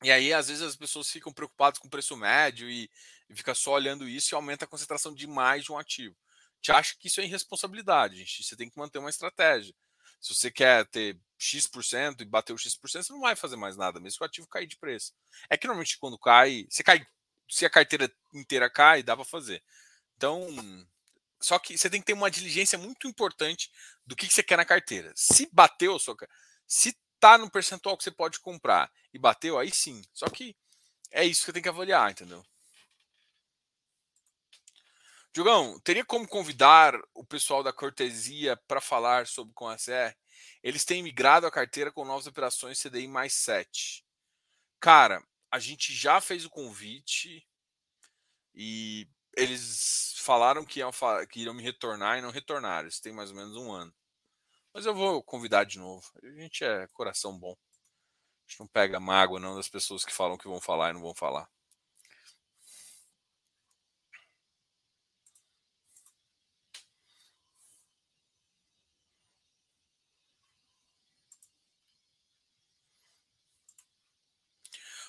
[0.03, 2.89] e aí, às vezes, as pessoas ficam preocupadas com o preço médio e,
[3.29, 6.15] e fica só olhando isso e aumenta a concentração demais de um ativo.
[6.61, 8.43] Gente acha que isso é irresponsabilidade, gente.
[8.43, 9.73] Você tem que manter uma estratégia.
[10.19, 13.99] Se você quer ter X% e bater o X%, você não vai fazer mais nada,
[13.99, 15.13] mesmo que o ativo cair de preço.
[15.49, 17.05] É que normalmente quando cai, você cai,
[17.49, 19.63] se a carteira inteira cai, dá para fazer.
[20.21, 20.47] Então,
[21.41, 23.71] só que você tem que ter uma diligência muito importante
[24.05, 25.11] do que, você quer na carteira.
[25.15, 25.97] Se bateu,
[26.67, 30.03] se tá no percentual que você pode comprar e bateu, aí sim.
[30.13, 30.55] Só que
[31.09, 32.45] é isso que tem que avaliar, entendeu?
[35.33, 40.15] Diogão, teria como convidar o pessoal da cortesia para falar sobre com a CR?
[40.61, 44.05] Eles têm migrado a carteira com novas operações CDI mais 7.
[44.79, 47.43] Cara, a gente já fez o convite
[48.53, 50.91] e eles falaram que iam,
[51.29, 52.87] que iriam me retornar e não retornaram.
[52.87, 53.93] Isso tem mais ou menos um ano.
[54.73, 56.05] Mas eu vou convidar de novo.
[56.23, 57.53] A gente é coração bom.
[57.53, 61.01] A gente não pega mágoa não das pessoas que falam que vão falar e não
[61.01, 61.49] vão falar.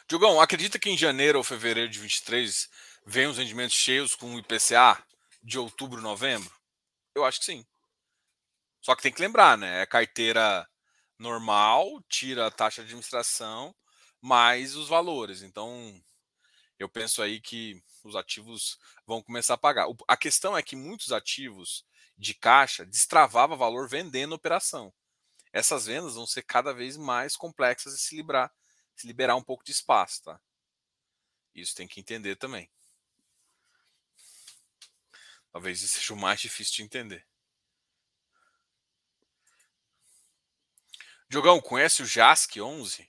[0.09, 2.69] Diogão, acredita que em janeiro ou fevereiro de 23
[3.05, 5.03] vem os rendimentos cheios com o IPCA
[5.43, 6.53] de outubro, novembro?
[7.15, 7.67] Eu acho que sim.
[8.81, 9.83] Só que tem que lembrar, né?
[9.83, 10.69] É carteira
[11.19, 13.75] normal, tira a taxa de administração,
[14.21, 15.43] mais os valores.
[15.43, 16.01] Então,
[16.79, 19.87] eu penso aí que os ativos vão começar a pagar.
[20.09, 21.85] A questão é que muitos ativos
[22.19, 24.93] de caixa destravava valor vendendo operação.
[25.53, 28.53] Essas vendas vão ser cada vez mais complexas de se liberar
[28.95, 30.41] se liberar um pouco de espaço, tá?
[31.55, 32.71] Isso tem que entender também.
[35.53, 37.27] Talvez seja o mais difícil de entender.
[41.29, 43.09] Diogão, conhece o JASC 11?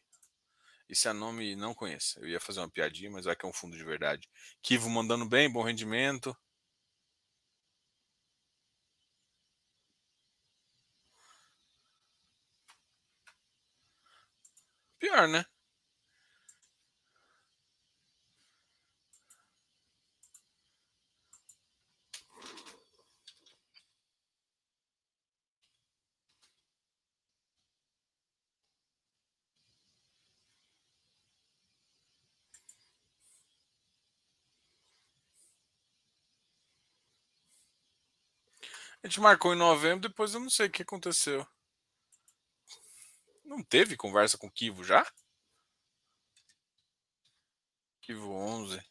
[0.89, 2.19] Esse é nome não conheço.
[2.19, 4.29] Eu ia fazer uma piadinha, mas vai que é um fundo de verdade.
[4.61, 6.35] Kivo mandando bem, bom rendimento.
[14.99, 15.45] Pior, né?
[39.03, 41.45] A gente marcou em novembro, depois eu não sei o que aconteceu.
[43.43, 45.05] Não teve conversa com o Kivo já?
[48.01, 48.81] Kivo 11.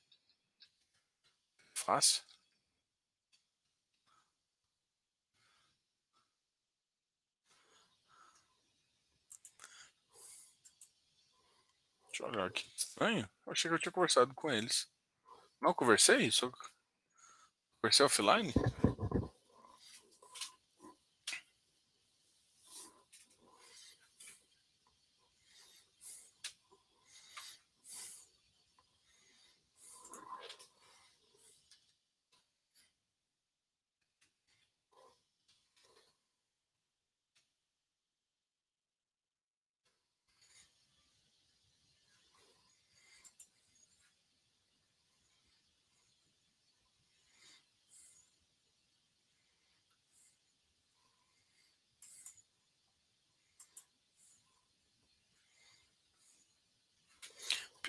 [1.72, 2.22] Fácil.
[12.08, 12.70] Deixa eu olhar aqui.
[12.76, 13.28] Estranho.
[13.46, 14.86] Eu achei que eu tinha conversado com eles.
[15.58, 16.30] Não conversei?
[16.30, 16.52] Só
[17.80, 18.52] conversei offline?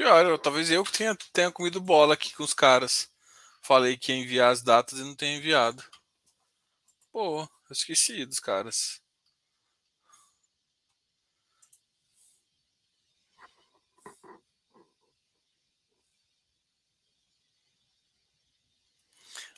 [0.04, 3.10] pior, olha, talvez eu que tenha, tenha comido bola aqui com os caras.
[3.62, 5.84] Falei que ia enviar as datas e não tem enviado.
[7.14, 9.02] Pô, eu esqueci dos caras.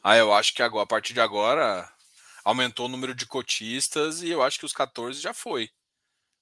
[0.02, 1.92] Ah, eu acho que agora, a partir de agora
[2.46, 5.70] aumentou o número de cotistas e eu acho que os 14 já foi.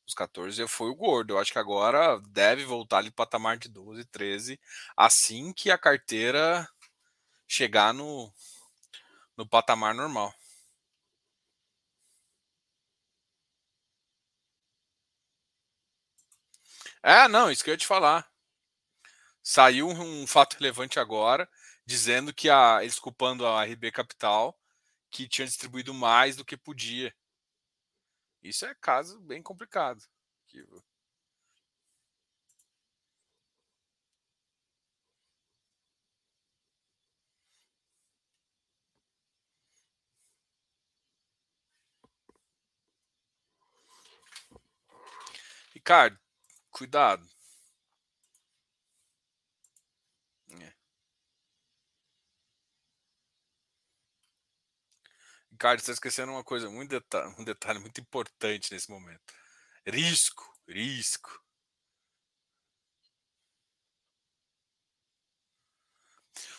[0.08, 1.34] Os 14 já foi o gordo.
[1.34, 4.60] Eu acho que agora deve voltar ali para patamar de 12, 13,
[4.98, 6.68] assim que a carteira
[7.48, 8.32] chegar no,
[9.38, 10.34] no patamar normal.
[17.02, 18.28] É, não, isso que eu ia te falar.
[19.44, 21.48] Saiu um fato relevante agora,
[21.86, 24.58] dizendo que a, eles culpando a RB Capital,
[25.12, 27.14] que tinha distribuído mais do que podia.
[28.44, 30.04] Isso é caso bem complicado.
[45.74, 46.18] Ricardo,
[46.72, 47.28] cuidado.
[50.62, 50.74] É.
[55.64, 59.22] Ricardo, você está esquecendo uma coisa, muito detalhe, um detalhe muito importante nesse momento.
[59.88, 61.42] Risco, risco.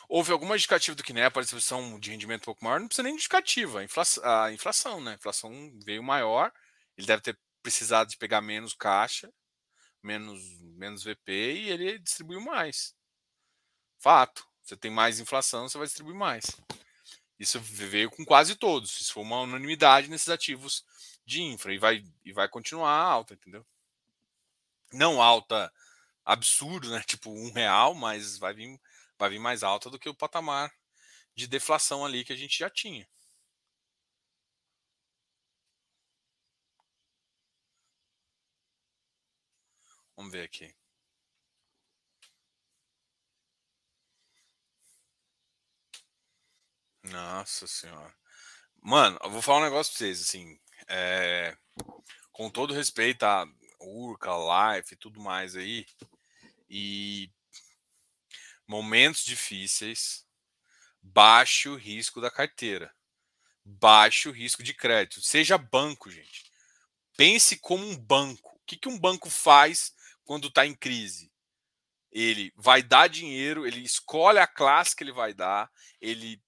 [0.09, 2.81] Houve alguma justificativa do que né, a participação de rendimento um pouco maior?
[2.81, 3.81] Não precisa nem justificativa.
[3.81, 5.13] A inflação, a inflação, né?
[5.13, 6.51] A inflação veio maior,
[6.97, 9.31] ele deve ter precisado de pegar menos caixa,
[10.03, 10.41] menos,
[10.79, 12.95] menos VP e ele distribuiu mais.
[13.99, 14.49] Fato.
[14.63, 16.47] Você tem mais inflação, você vai distribuir mais.
[17.39, 19.01] Isso veio com quase todos.
[19.01, 20.85] Isso foi uma unanimidade nesses ativos
[21.27, 23.67] de infra e vai, e vai continuar alta, entendeu?
[24.95, 25.71] Não alta
[26.25, 27.03] absurdo, né?
[27.07, 28.81] Tipo um real, mas vai vir,
[29.19, 30.73] vai vir mais alta do que o patamar
[31.37, 33.09] de deflação ali que a gente já tinha.
[40.17, 40.75] Vamos ver aqui.
[47.15, 48.13] Nossa senhora.
[48.83, 50.59] Mano, eu vou falar um negócio pra vocês, assim.
[50.89, 51.57] É,
[52.33, 53.47] com todo respeito a
[53.81, 55.87] Urca, Life e tudo mais aí.
[56.69, 57.31] E
[58.67, 60.27] momentos difíceis,
[61.01, 62.93] baixo risco da carteira.
[63.65, 65.23] Baixo risco de crédito.
[65.23, 66.51] Seja banco, gente.
[67.17, 68.57] Pense como um banco.
[68.57, 69.95] O que, que um banco faz
[70.25, 71.33] quando está em crise?
[72.11, 76.44] Ele vai dar dinheiro, ele escolhe a classe que ele vai dar, ele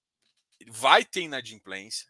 [0.67, 2.07] vai ter inadimplência.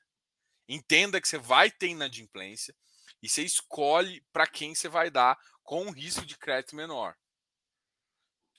[0.67, 2.75] Entenda que você vai ter inadimplência
[3.21, 7.17] e você escolhe para quem você vai dar com um risco de crédito menor.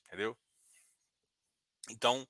[0.07, 0.37] Entendeu?
[1.91, 2.27] Então,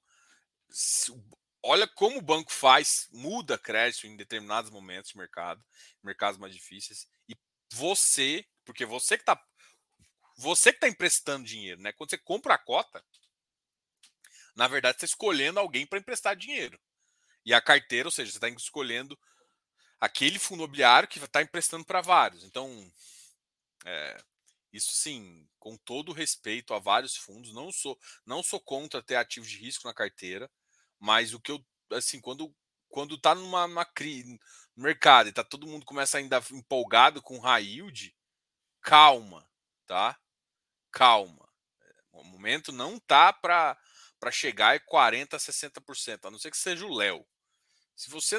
[1.63, 5.65] olha como o banco faz, muda crédito em determinados momentos de mercado,
[6.03, 7.37] mercados mais difíceis, e
[7.73, 9.43] você, porque você que está
[10.41, 11.93] você que está emprestando dinheiro, né?
[11.93, 13.05] Quando você compra a cota,
[14.55, 16.81] na verdade você está escolhendo alguém para emprestar dinheiro.
[17.45, 19.19] E a carteira, ou seja, você está escolhendo
[20.01, 22.45] aquele fundo imobiliário que está emprestando para vários.
[22.45, 22.93] Então,
[23.85, 24.19] é,
[24.73, 29.49] isso sim, com todo respeito a vários fundos, não sou não sou contra ter ativos
[29.49, 30.51] de risco na carteira,
[30.99, 32.55] mas o que eu assim, quando
[32.89, 34.39] quando está numa, numa crise
[34.77, 38.15] no mercado e tá todo mundo começa ainda empolgado com high yield,
[38.83, 39.49] calma,
[39.87, 40.19] tá?
[40.91, 41.49] calma.
[42.13, 43.79] O momento não tá para
[44.19, 47.27] para chegar em 40, 60%, a não ser que seja o Léo.
[47.97, 48.39] Se você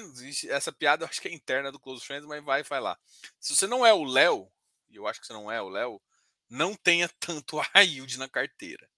[0.50, 2.98] essa piada eu acho que é interna do Close Friends, mas vai vai lá.
[3.40, 4.52] Se você não é o Léo,
[4.90, 6.02] e eu acho que você não é o Léo,
[6.50, 8.90] não tenha tanto high yield na carteira,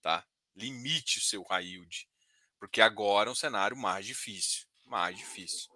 [0.00, 0.24] tá?
[0.54, 2.08] Limite o seu high yield,
[2.58, 5.73] porque agora é um cenário mais difícil, mais difícil.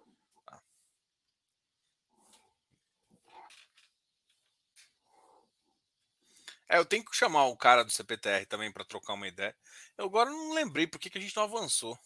[6.69, 9.55] É, eu tenho que chamar o cara do CPTR também para trocar uma ideia.
[9.97, 11.97] Eu agora não lembrei por que, que a gente não avançou.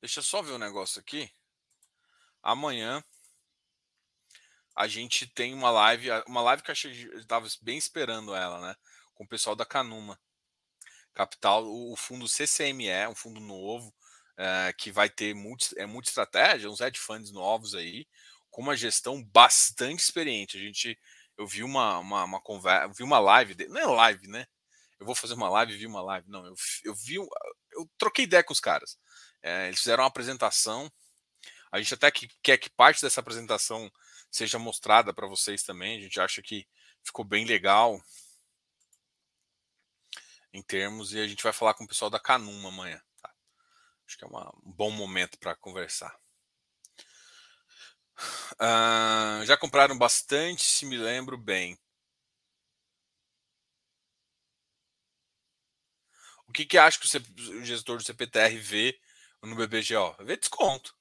[0.00, 1.30] Deixa eu só ver um negócio aqui.
[2.42, 3.04] Amanhã
[4.74, 6.74] a gente tem uma live, uma live que eu
[7.18, 8.74] estava bem esperando ela, né?
[9.14, 10.18] Com o pessoal da Canuma
[11.12, 13.94] Capital, o, fundo CCME, um fundo novo,
[14.38, 18.06] é, que vai ter multi, é, multi estratégia, uns hedge funds novos aí
[18.50, 20.56] com uma gestão bastante experiente.
[20.58, 20.98] A gente,
[21.36, 24.46] eu vi uma, uma, uma conversa, vi uma live, de, não é live, né?
[24.98, 26.28] Eu vou fazer uma live, vi uma live.
[26.28, 28.98] Não, eu, eu vi, eu troquei ideia com os caras.
[29.42, 30.90] É, eles fizeram uma apresentação.
[31.72, 33.90] A gente até que, quer que parte dessa apresentação
[34.30, 35.98] seja mostrada para vocês também.
[35.98, 36.66] A gente acha que
[37.02, 37.98] ficou bem legal
[40.52, 43.00] em termos e a gente vai falar com o pessoal da Canuma amanhã.
[43.22, 43.32] Tá?
[44.06, 46.14] Acho que é uma, um bom momento para conversar.
[48.60, 51.78] Uh, já compraram bastante, se me lembro bem.
[56.46, 58.98] O que, que acha que o, C, o gestor do CPTR vê
[59.42, 60.16] no BBGO?
[60.24, 60.94] Vê desconto.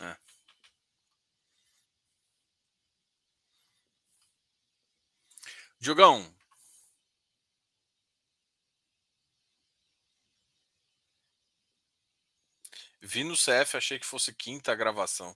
[0.00, 0.16] É.
[5.80, 6.35] Diogão,
[13.16, 15.34] Vi no CF, achei que fosse quinta gravação.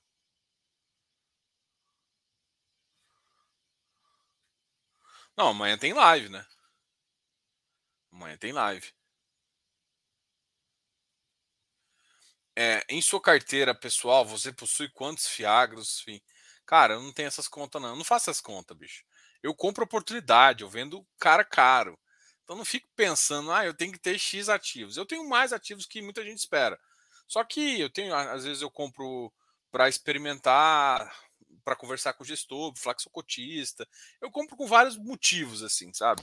[5.37, 6.45] Não, amanhã tem live, né?
[8.13, 8.93] Amanhã tem live.
[12.57, 16.01] É, em sua carteira pessoal, você possui quantos Fiagros?
[16.03, 16.21] Enfim.
[16.67, 17.91] Cara, eu não tenho essas contas, não.
[17.91, 19.05] Eu não faço essas contas, bicho.
[19.43, 21.99] Eu compro oportunidade, eu vendo cara caro.
[22.45, 24.97] Então não fico pensando, ah, eu tenho que ter X ativos.
[24.97, 26.79] Eu tenho mais ativos que muita gente espera.
[27.31, 29.33] Só que eu tenho, às vezes eu compro
[29.71, 31.17] para experimentar,
[31.65, 33.89] para conversar com o gestor, falar que sou cotista.
[34.21, 36.23] Eu compro com vários motivos, assim, sabe?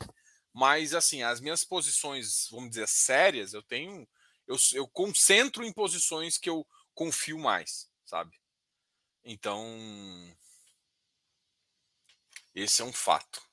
[0.52, 4.06] Mas, assim, as minhas posições, vamos dizer, sérias, eu tenho.
[4.46, 8.38] Eu, eu concentro em posições que eu confio mais, sabe?
[9.24, 9.66] Então.
[12.54, 13.47] Esse é um fato.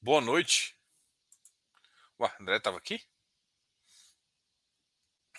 [0.00, 0.78] Boa noite.
[2.20, 3.04] Ué, André estava aqui?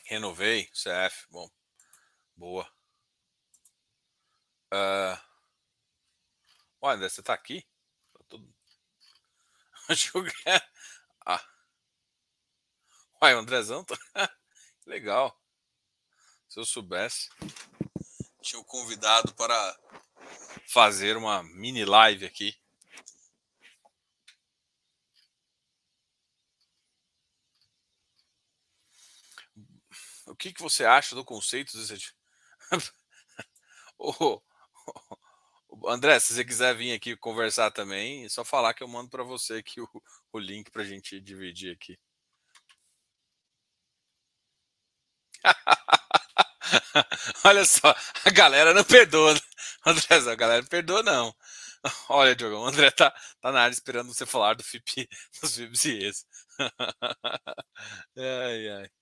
[0.03, 1.49] Renovei, CF, bom.
[2.35, 2.69] Boa.
[4.73, 5.17] Uh...
[6.83, 7.65] André, você está aqui?
[8.13, 8.53] Tá tudo...
[11.25, 11.43] ah.
[13.21, 13.97] Ué, o Andrezão tá...
[14.85, 15.41] Legal.
[16.49, 17.29] Se eu soubesse.
[18.41, 19.79] Tinha o convidado para
[20.67, 22.59] fazer uma mini live aqui.
[30.29, 32.13] O que, que você acha do conceito desse...
[33.97, 34.41] oh,
[35.69, 39.09] oh, André, se você quiser vir aqui conversar também, é só falar que eu mando
[39.09, 39.87] para você aqui o,
[40.33, 41.97] o link para a gente dividir aqui.
[47.45, 49.33] Olha só, a galera não perdoa.
[49.33, 49.39] Né?
[49.85, 51.33] André, a galera não perdoa, não.
[52.09, 53.11] Olha, Diogo, o André tá,
[53.41, 55.07] tá na área esperando você falar do FIP,
[55.41, 56.25] dos FIPs e esse.
[58.17, 58.98] ai, ai.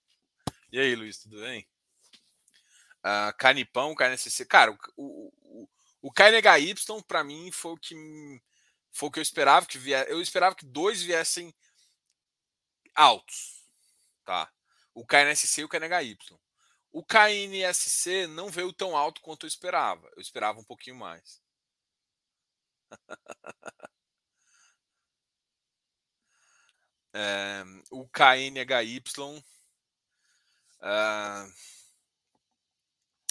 [0.78, 1.68] E aí, Luiz, tudo bem?
[3.00, 4.46] Uh, Canipão, KNSC.
[4.46, 5.68] Cara, o, o,
[6.04, 6.76] o KNHY,
[7.08, 7.96] para mim, foi o que
[8.92, 10.12] foi o que eu esperava que viesse.
[10.12, 11.52] Eu esperava que dois viessem
[12.94, 13.66] altos.
[14.24, 14.54] Tá?
[14.94, 16.16] O KNSC e o KNHY.
[16.92, 20.08] O KNSC não veio tão alto quanto eu esperava.
[20.16, 21.42] Eu esperava um pouquinho mais.
[27.16, 29.02] é, o KNHY
[30.80, 31.52] Uh,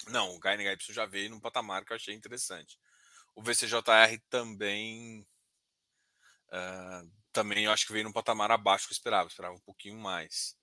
[0.09, 2.79] não, o KNHY já veio num patamar que eu achei interessante.
[3.35, 5.25] O VCJR também.
[6.49, 9.25] Uh, também eu acho que veio num patamar abaixo que eu esperava.
[9.25, 10.57] Eu esperava um pouquinho mais.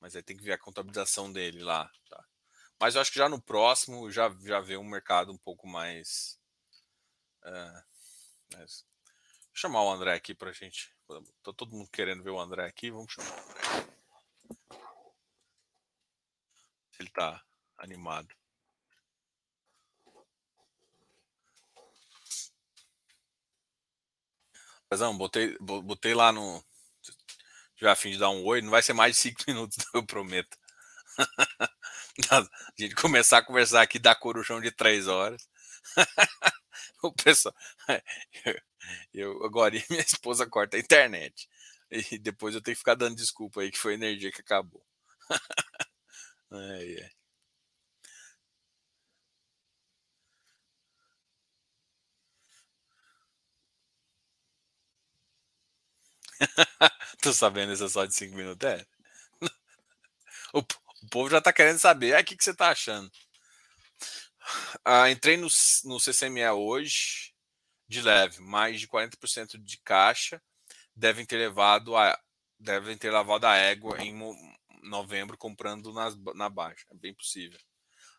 [0.00, 1.90] Mas aí tem que ver a contabilização dele lá.
[2.08, 2.24] Tá?
[2.78, 6.38] Mas eu acho que já no próximo já, já vê um mercado um pouco mais.
[7.42, 7.82] Uh,
[8.52, 8.84] mas...
[9.46, 10.94] Vou chamar o André aqui para gente.
[11.42, 12.90] Tá todo mundo querendo ver o André aqui.
[12.90, 13.99] Vamos chamar o André
[17.00, 17.42] ele tá
[17.78, 18.28] animado.
[24.90, 26.64] Mas não, botei, botei lá no.
[27.76, 30.04] Tiver a fim de dar um oi, não vai ser mais de cinco minutos, eu
[30.04, 30.58] prometo.
[32.30, 32.46] a
[32.78, 35.48] gente começar a conversar aqui da corujão de três horas.
[37.02, 37.54] o pessoal.
[39.14, 41.48] Eu, agora minha esposa corta a internet.
[41.90, 44.84] E depois eu tenho que ficar dando desculpa aí que foi a energia que acabou.
[46.50, 47.10] Ai, ai.
[57.22, 58.68] Tô sabendo essa só de 5 minutos.
[58.68, 58.84] É.
[60.52, 62.18] O, o, povo já tá querendo saber.
[62.18, 63.10] o que, que você tá achando?
[64.84, 65.48] Ah, entrei no,
[65.84, 67.32] no CCME hoje,
[67.88, 70.42] de leve, mais de 40% de caixa
[70.96, 72.18] devem ter levado a
[72.58, 74.14] devem ter lavado a égua em
[74.82, 76.86] novembro comprando nas, na baixa.
[76.90, 77.58] É bem possível.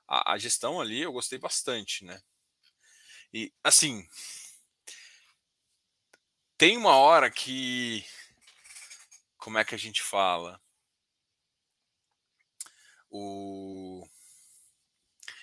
[0.07, 2.21] A, a gestão ali eu gostei bastante, né?
[3.33, 4.07] E assim,
[6.57, 8.05] tem uma hora que.
[9.37, 10.61] Como é que a gente fala?
[13.09, 14.07] O.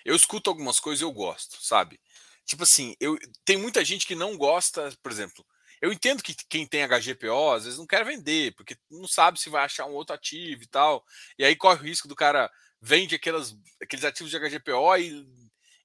[0.05, 2.01] Eu escuto algumas coisas e eu gosto, sabe?
[2.45, 5.45] Tipo assim, eu tem muita gente que não gosta, por exemplo,
[5.81, 9.51] Eu entendo que quem tem HGPO às vezes não quer vender, porque não sabe se
[9.51, 11.05] vai achar um outro ativo e tal.
[11.39, 12.51] E aí corre o risco do cara
[12.81, 15.27] vende aquelas, aqueles ativos de HGPO e,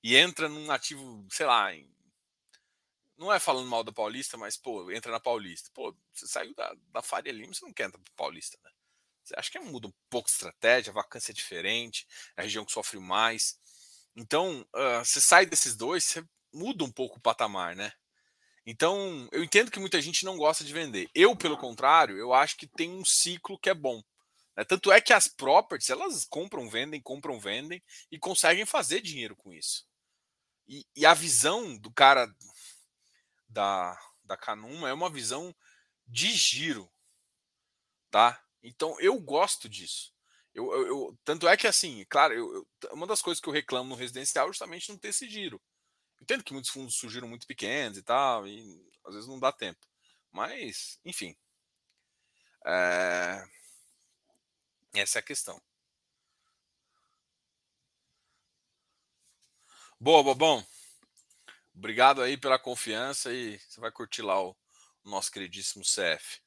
[0.03, 1.91] e entra num ativo, sei lá, em,
[3.17, 5.69] não é falando mal da Paulista, mas, pô, entra na Paulista.
[5.73, 8.71] Pô, você saiu da, da Faria Lima, você não quer entrar para Paulista, né?
[9.23, 12.65] Você acha que muda um pouco de estratégia, a vacância é diferente, é a região
[12.65, 13.57] que sofre mais.
[14.15, 17.93] Então, uh, você sai desses dois, você muda um pouco o patamar, né?
[18.65, 21.09] Então, eu entendo que muita gente não gosta de vender.
[21.13, 24.01] Eu, pelo contrário, eu acho que tem um ciclo que é bom.
[24.55, 24.63] Né?
[24.63, 29.51] Tanto é que as properties, elas compram, vendem, compram, vendem e conseguem fazer dinheiro com
[29.51, 29.85] isso.
[30.67, 32.33] E, e a visão do cara
[33.49, 35.53] da, da Canuma é uma visão
[36.07, 36.89] de giro,
[38.09, 38.41] tá?
[38.61, 40.13] Então eu gosto disso.
[40.53, 43.89] Eu, eu, eu tanto é que assim, claro, eu, uma das coisas que eu reclamo
[43.89, 45.61] no residencial é justamente não ter esse giro.
[46.23, 49.85] Entendo que muitos fundos surgiram muito pequenos e tal, e às vezes não dá tempo.
[50.31, 51.35] Mas, enfim.
[52.65, 53.45] É...
[54.93, 55.61] Essa é a questão.
[59.99, 60.65] Boa, Bobão.
[61.75, 64.55] Obrigado aí pela confiança e você vai curtir lá o,
[65.03, 66.39] nosso queridíssimo CF.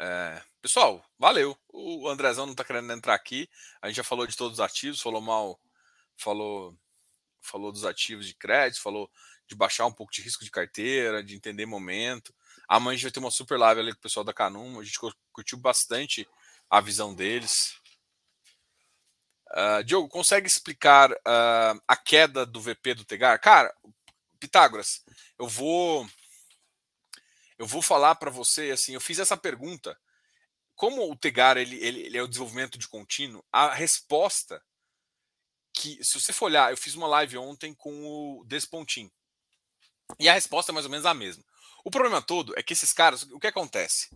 [0.00, 1.56] É, pessoal, valeu.
[1.68, 3.48] O Andrezão não está querendo entrar aqui.
[3.80, 5.60] A gente já falou de todos os ativos, falou mal,
[6.16, 6.76] falou,
[7.46, 9.10] falou dos ativos de crédito, falou
[9.46, 12.34] de baixar um pouco de risco de carteira, de entender momento.
[12.68, 14.80] Amanhã a gente vai ter uma super live ali com o pessoal da Canum.
[14.80, 14.98] A gente
[15.32, 16.28] curtiu bastante
[16.68, 17.76] a visão deles.
[19.52, 23.40] Uh, Diogo, consegue explicar uh, a queda do VP do Tegar?
[23.40, 23.72] Cara,
[24.40, 25.04] Pitágoras,
[25.38, 26.06] eu vou
[27.58, 29.96] eu vou falar para você assim, eu fiz essa pergunta.
[30.74, 34.62] Como o Tegar ele, ele, ele, é o desenvolvimento de contínuo, a resposta
[35.76, 39.12] que se você for olhar, eu fiz uma live ontem com o Despontin.
[40.18, 41.44] E a resposta é mais ou menos a mesma.
[41.84, 44.08] O problema todo é que esses caras, o que acontece?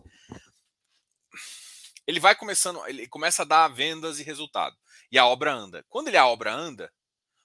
[2.07, 4.75] Ele vai começando, ele começa a dar vendas e resultado
[5.11, 5.85] e a obra anda.
[5.87, 6.91] Quando ele, a obra anda,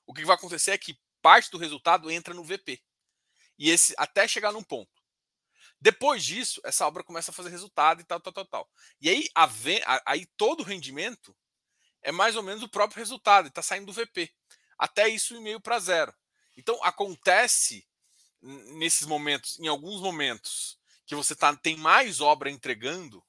[0.07, 2.81] o que vai acontecer é que parte do resultado entra no VP.
[3.59, 4.91] E esse até chegar num ponto.
[5.79, 8.71] Depois disso, essa obra começa a fazer resultado e tal, tal, tal, tal.
[8.99, 9.51] E aí, a,
[10.07, 11.37] aí todo o rendimento
[12.07, 14.33] é mais ou menos o próprio resultado, está saindo do VP.
[14.79, 16.15] Até isso e meio para zero.
[16.57, 17.85] Então acontece
[18.41, 23.25] nesses momentos, em alguns momentos, que você tá, tem mais obra entregando,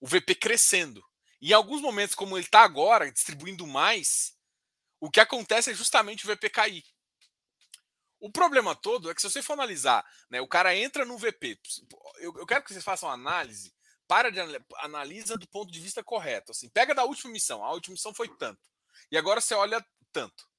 [0.00, 1.04] o VP crescendo.
[1.40, 4.36] E em alguns momentos, como ele está agora, distribuindo mais,
[5.00, 6.84] o que acontece é justamente o VP cair.
[8.20, 11.58] O problema todo é que se você for analisar, né, o cara entra no VP,
[12.18, 13.74] eu, eu quero que vocês façam uma análise,
[14.10, 14.40] para de
[14.78, 16.50] analisa do ponto de vista correto.
[16.50, 18.60] Assim, pega da última missão, a última missão foi tanto.
[19.08, 20.50] E agora você olha tanto.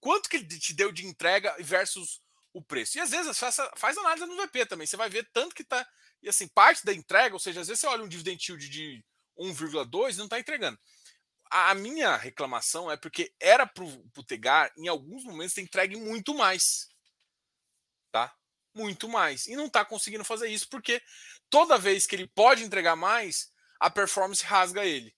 [0.00, 2.20] Quanto que ele te deu de entrega versus
[2.52, 2.98] o preço?
[2.98, 4.88] E às vezes faz, faz análise no VP também.
[4.88, 5.88] Você vai ver tanto que está
[6.20, 9.04] E assim, parte da entrega, ou seja, às vezes você olha um dividend yield de
[9.38, 10.76] 1,2 não está entregando.
[11.52, 16.34] A minha reclamação é porque era para o Tegar, em alguns momentos, ter entregue muito
[16.34, 16.88] mais.
[18.10, 18.34] Tá?
[18.74, 19.46] Muito mais.
[19.46, 21.00] E não está conseguindo fazer isso porque
[21.54, 23.48] toda vez que ele pode entregar mais,
[23.78, 25.14] a performance rasga ele.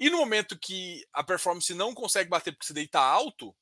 [0.00, 3.56] E no momento que a performance não consegue bater porque se deita alto,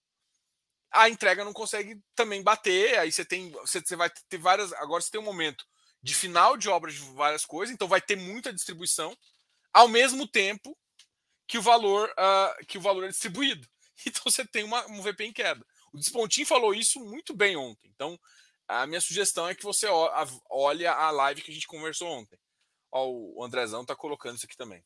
[0.90, 2.98] a entrega não consegue também bater.
[2.98, 3.50] Aí você tem.
[3.50, 4.72] Você, você vai ter várias.
[4.72, 5.66] Agora você tem um momento
[6.02, 9.14] de final de obras de várias coisas, então vai ter muita distribuição
[9.70, 10.74] ao mesmo tempo
[11.46, 13.68] que o valor uh, que o valor é distribuído.
[14.06, 15.64] Então você tem uma, um VP em queda.
[15.92, 17.88] O Despontin falou isso muito bem ontem.
[17.94, 18.18] Então
[18.68, 19.86] a minha sugestão é que você
[20.50, 22.38] olhe a live que a gente conversou ontem.
[22.90, 24.84] Ó, o Andrezão está colocando isso aqui também.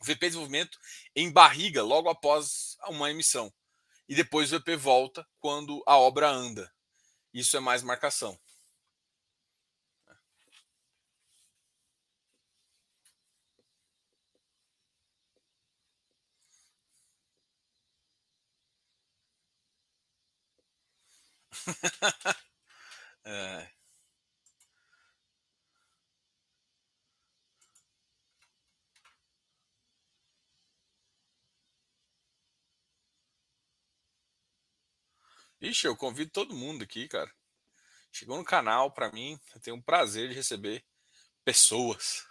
[0.00, 0.78] O VP desenvolvimento
[1.14, 3.52] em barriga logo após uma emissão.
[4.08, 6.72] E depois o VP volta quando a obra anda.
[7.32, 8.38] Isso é mais marcação.
[23.24, 23.70] é.
[35.62, 37.30] Ixi, eu convido todo mundo aqui, cara.
[38.12, 40.84] Chegou no canal, para mim, eu tenho um prazer de receber
[41.44, 42.26] pessoas.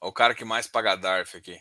[0.00, 1.60] o cara que mais paga DARF aqui.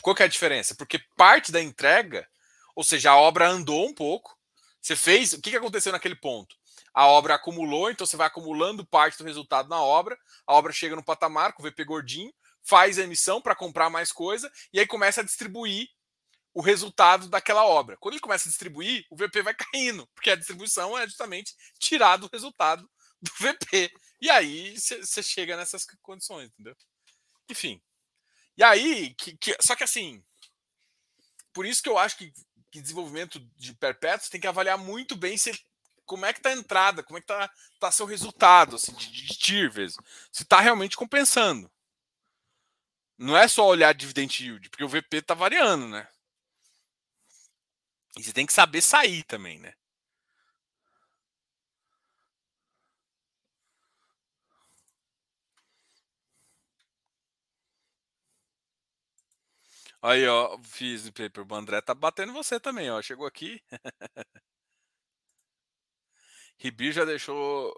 [0.02, 0.76] Qual que é a diferença?
[0.76, 2.28] Porque parte da entrega,
[2.76, 4.38] ou seja, a obra andou um pouco.
[4.82, 5.34] Você fez.
[5.34, 6.56] O que, que aconteceu naquele ponto?
[6.94, 10.18] A obra acumulou, então você vai acumulando parte do resultado na obra.
[10.46, 14.12] A obra chega no patamar com o VP gordinho, faz a emissão para comprar mais
[14.12, 15.88] coisa e aí começa a distribuir
[16.56, 17.98] o resultado daquela obra.
[17.98, 22.16] Quando ele começa a distribuir, o VP vai caindo, porque a distribuição é justamente tirar
[22.16, 22.90] do resultado
[23.22, 23.92] do VP.
[24.22, 26.76] E aí você chega nessas condições, entendeu?
[27.52, 27.82] Enfim.
[28.58, 30.24] E aí, que, que, só que assim,
[31.52, 32.32] por isso que eu acho que,
[32.72, 35.52] que desenvolvimento de perpétuos tem que avaliar muito bem se
[36.06, 39.12] como é que tá a entrada, como é que tá, tá seu resultado assim, de,
[39.12, 39.72] de TIR,
[40.32, 41.70] se está realmente compensando.
[43.18, 46.08] Não é só olhar dividend yield, porque o VP está variando, né?
[48.18, 49.74] E você tem que saber sair também, né?
[60.02, 61.46] Aí, ó, fiz o paper.
[61.50, 63.02] O André tá batendo você também, ó.
[63.02, 63.62] Chegou aqui.
[66.58, 67.74] Ribir já deixou,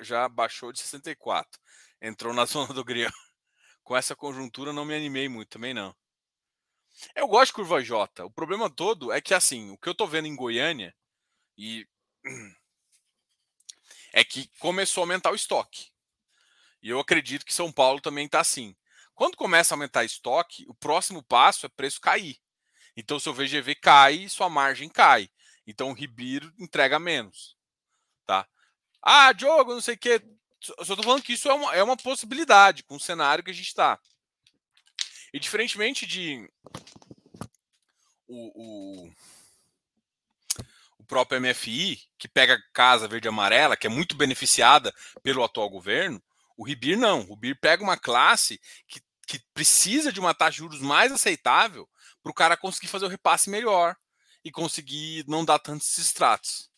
[0.00, 1.60] já baixou de 64.
[2.00, 3.10] Entrou na zona do grião.
[3.84, 5.94] Com essa conjuntura não me animei muito também não.
[7.14, 8.24] Eu gosto de curva J.
[8.24, 10.94] O problema todo é que assim, o que eu tô vendo em Goiânia
[11.56, 11.86] e
[14.12, 15.90] é que começou a aumentar o estoque.
[16.82, 18.74] E eu acredito que São Paulo também está assim.
[19.14, 22.38] Quando começa a aumentar estoque, o próximo passo é preço cair.
[22.96, 25.28] Então, seu VGV cai, sua margem cai.
[25.66, 27.56] Então, o Ribeiro entrega menos.
[28.24, 28.46] Tá?
[29.02, 30.22] Ah, Diogo, não sei o quê.
[30.60, 33.54] Só estou falando que isso é uma, é uma possibilidade com o cenário que a
[33.54, 34.00] gente está.
[35.36, 36.50] E diferentemente de
[38.26, 39.12] o, o,
[40.98, 44.90] o, próprio MFI, que pega casa verde e amarela, que é muito beneficiada
[45.22, 46.22] pelo atual governo,
[46.56, 47.20] o Ribir não.
[47.28, 48.58] O Ribir pega uma classe
[48.88, 51.86] que, que precisa de uma taxa de juros mais aceitável
[52.22, 53.94] para o cara conseguir fazer o repasse melhor
[54.42, 56.70] e conseguir não dar tantos extratos.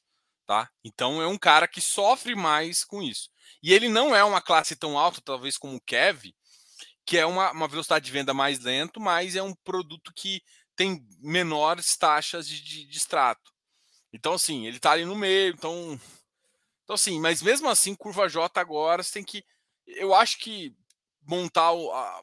[0.45, 0.69] Tá?
[0.83, 3.31] Então é um cara que sofre mais com isso.
[3.63, 6.35] E ele não é uma classe tão alta, talvez como o Kev,
[7.09, 10.43] que é uma, uma velocidade de venda mais lento, mas é um produto que
[10.77, 13.51] tem menores taxas de, de, de extrato.
[14.13, 15.55] Então, assim, ele está ali no meio.
[15.55, 15.99] Então,
[16.85, 19.43] então, assim, mas mesmo assim, curva J agora, você tem que.
[19.87, 20.77] Eu acho que
[21.23, 21.91] montar o.
[21.93, 22.23] A,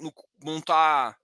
[0.00, 0.10] no,
[0.42, 1.18] montar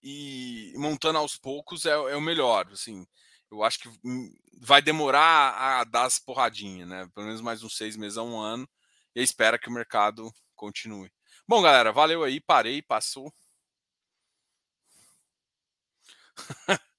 [0.00, 2.68] e montando aos poucos é, é, o melhor.
[2.70, 3.04] Assim,
[3.50, 7.08] eu acho que hum, vai demorar a dar as porradinhas, né?
[7.12, 8.68] Pelo menos mais uns seis meses a um ano.
[9.16, 11.10] E espera que o mercado continue.
[11.48, 13.32] Bom, galera, valeu aí, parei, passou.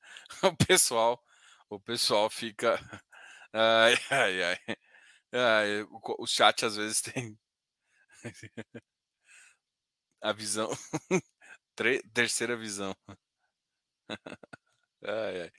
[0.44, 1.22] o pessoal,
[1.70, 2.80] o pessoal fica.
[3.54, 4.58] Ai, ai, ai.
[5.34, 7.38] ai o, o chat às vezes tem
[10.22, 10.70] a visão,
[12.14, 12.96] terceira visão.
[15.04, 15.52] Ai, ai.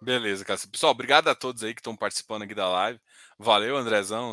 [0.00, 0.58] Beleza, cara.
[0.70, 3.00] Pessoal, obrigado a todos aí que estão participando aqui da live.
[3.38, 4.32] Valeu, Andrezão.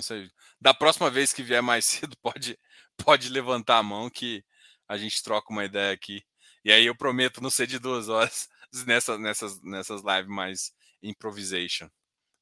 [0.59, 2.57] Da próxima vez que vier mais cedo, pode
[3.03, 4.43] pode levantar a mão que
[4.88, 6.24] a gente troca uma ideia aqui.
[6.64, 8.47] E aí eu prometo não ser de duas horas
[8.86, 11.89] nessa, nessas, nessas lives mais improvisation.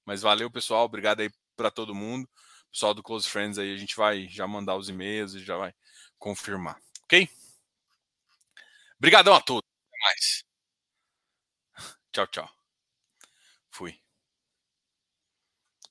[0.05, 0.85] Mas valeu, pessoal.
[0.85, 2.27] Obrigado aí para todo mundo.
[2.71, 5.73] Pessoal do Close Friends aí, a gente vai já mandar os e-mails e já vai
[6.17, 6.77] confirmar.
[7.03, 7.27] Ok?
[8.97, 9.67] Obrigadão a todos.
[9.87, 10.43] Até mais.
[12.11, 12.58] Tchau, tchau.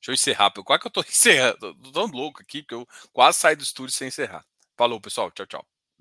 [0.09, 0.51] Deixa eu encerrar.
[0.65, 1.75] Quase que eu tô encerrando.
[1.75, 4.45] Tô tão louco aqui que eu quase saí do estúdio sem encerrar.
[4.77, 5.31] Falou, pessoal.
[5.31, 5.78] Tchau, tchau.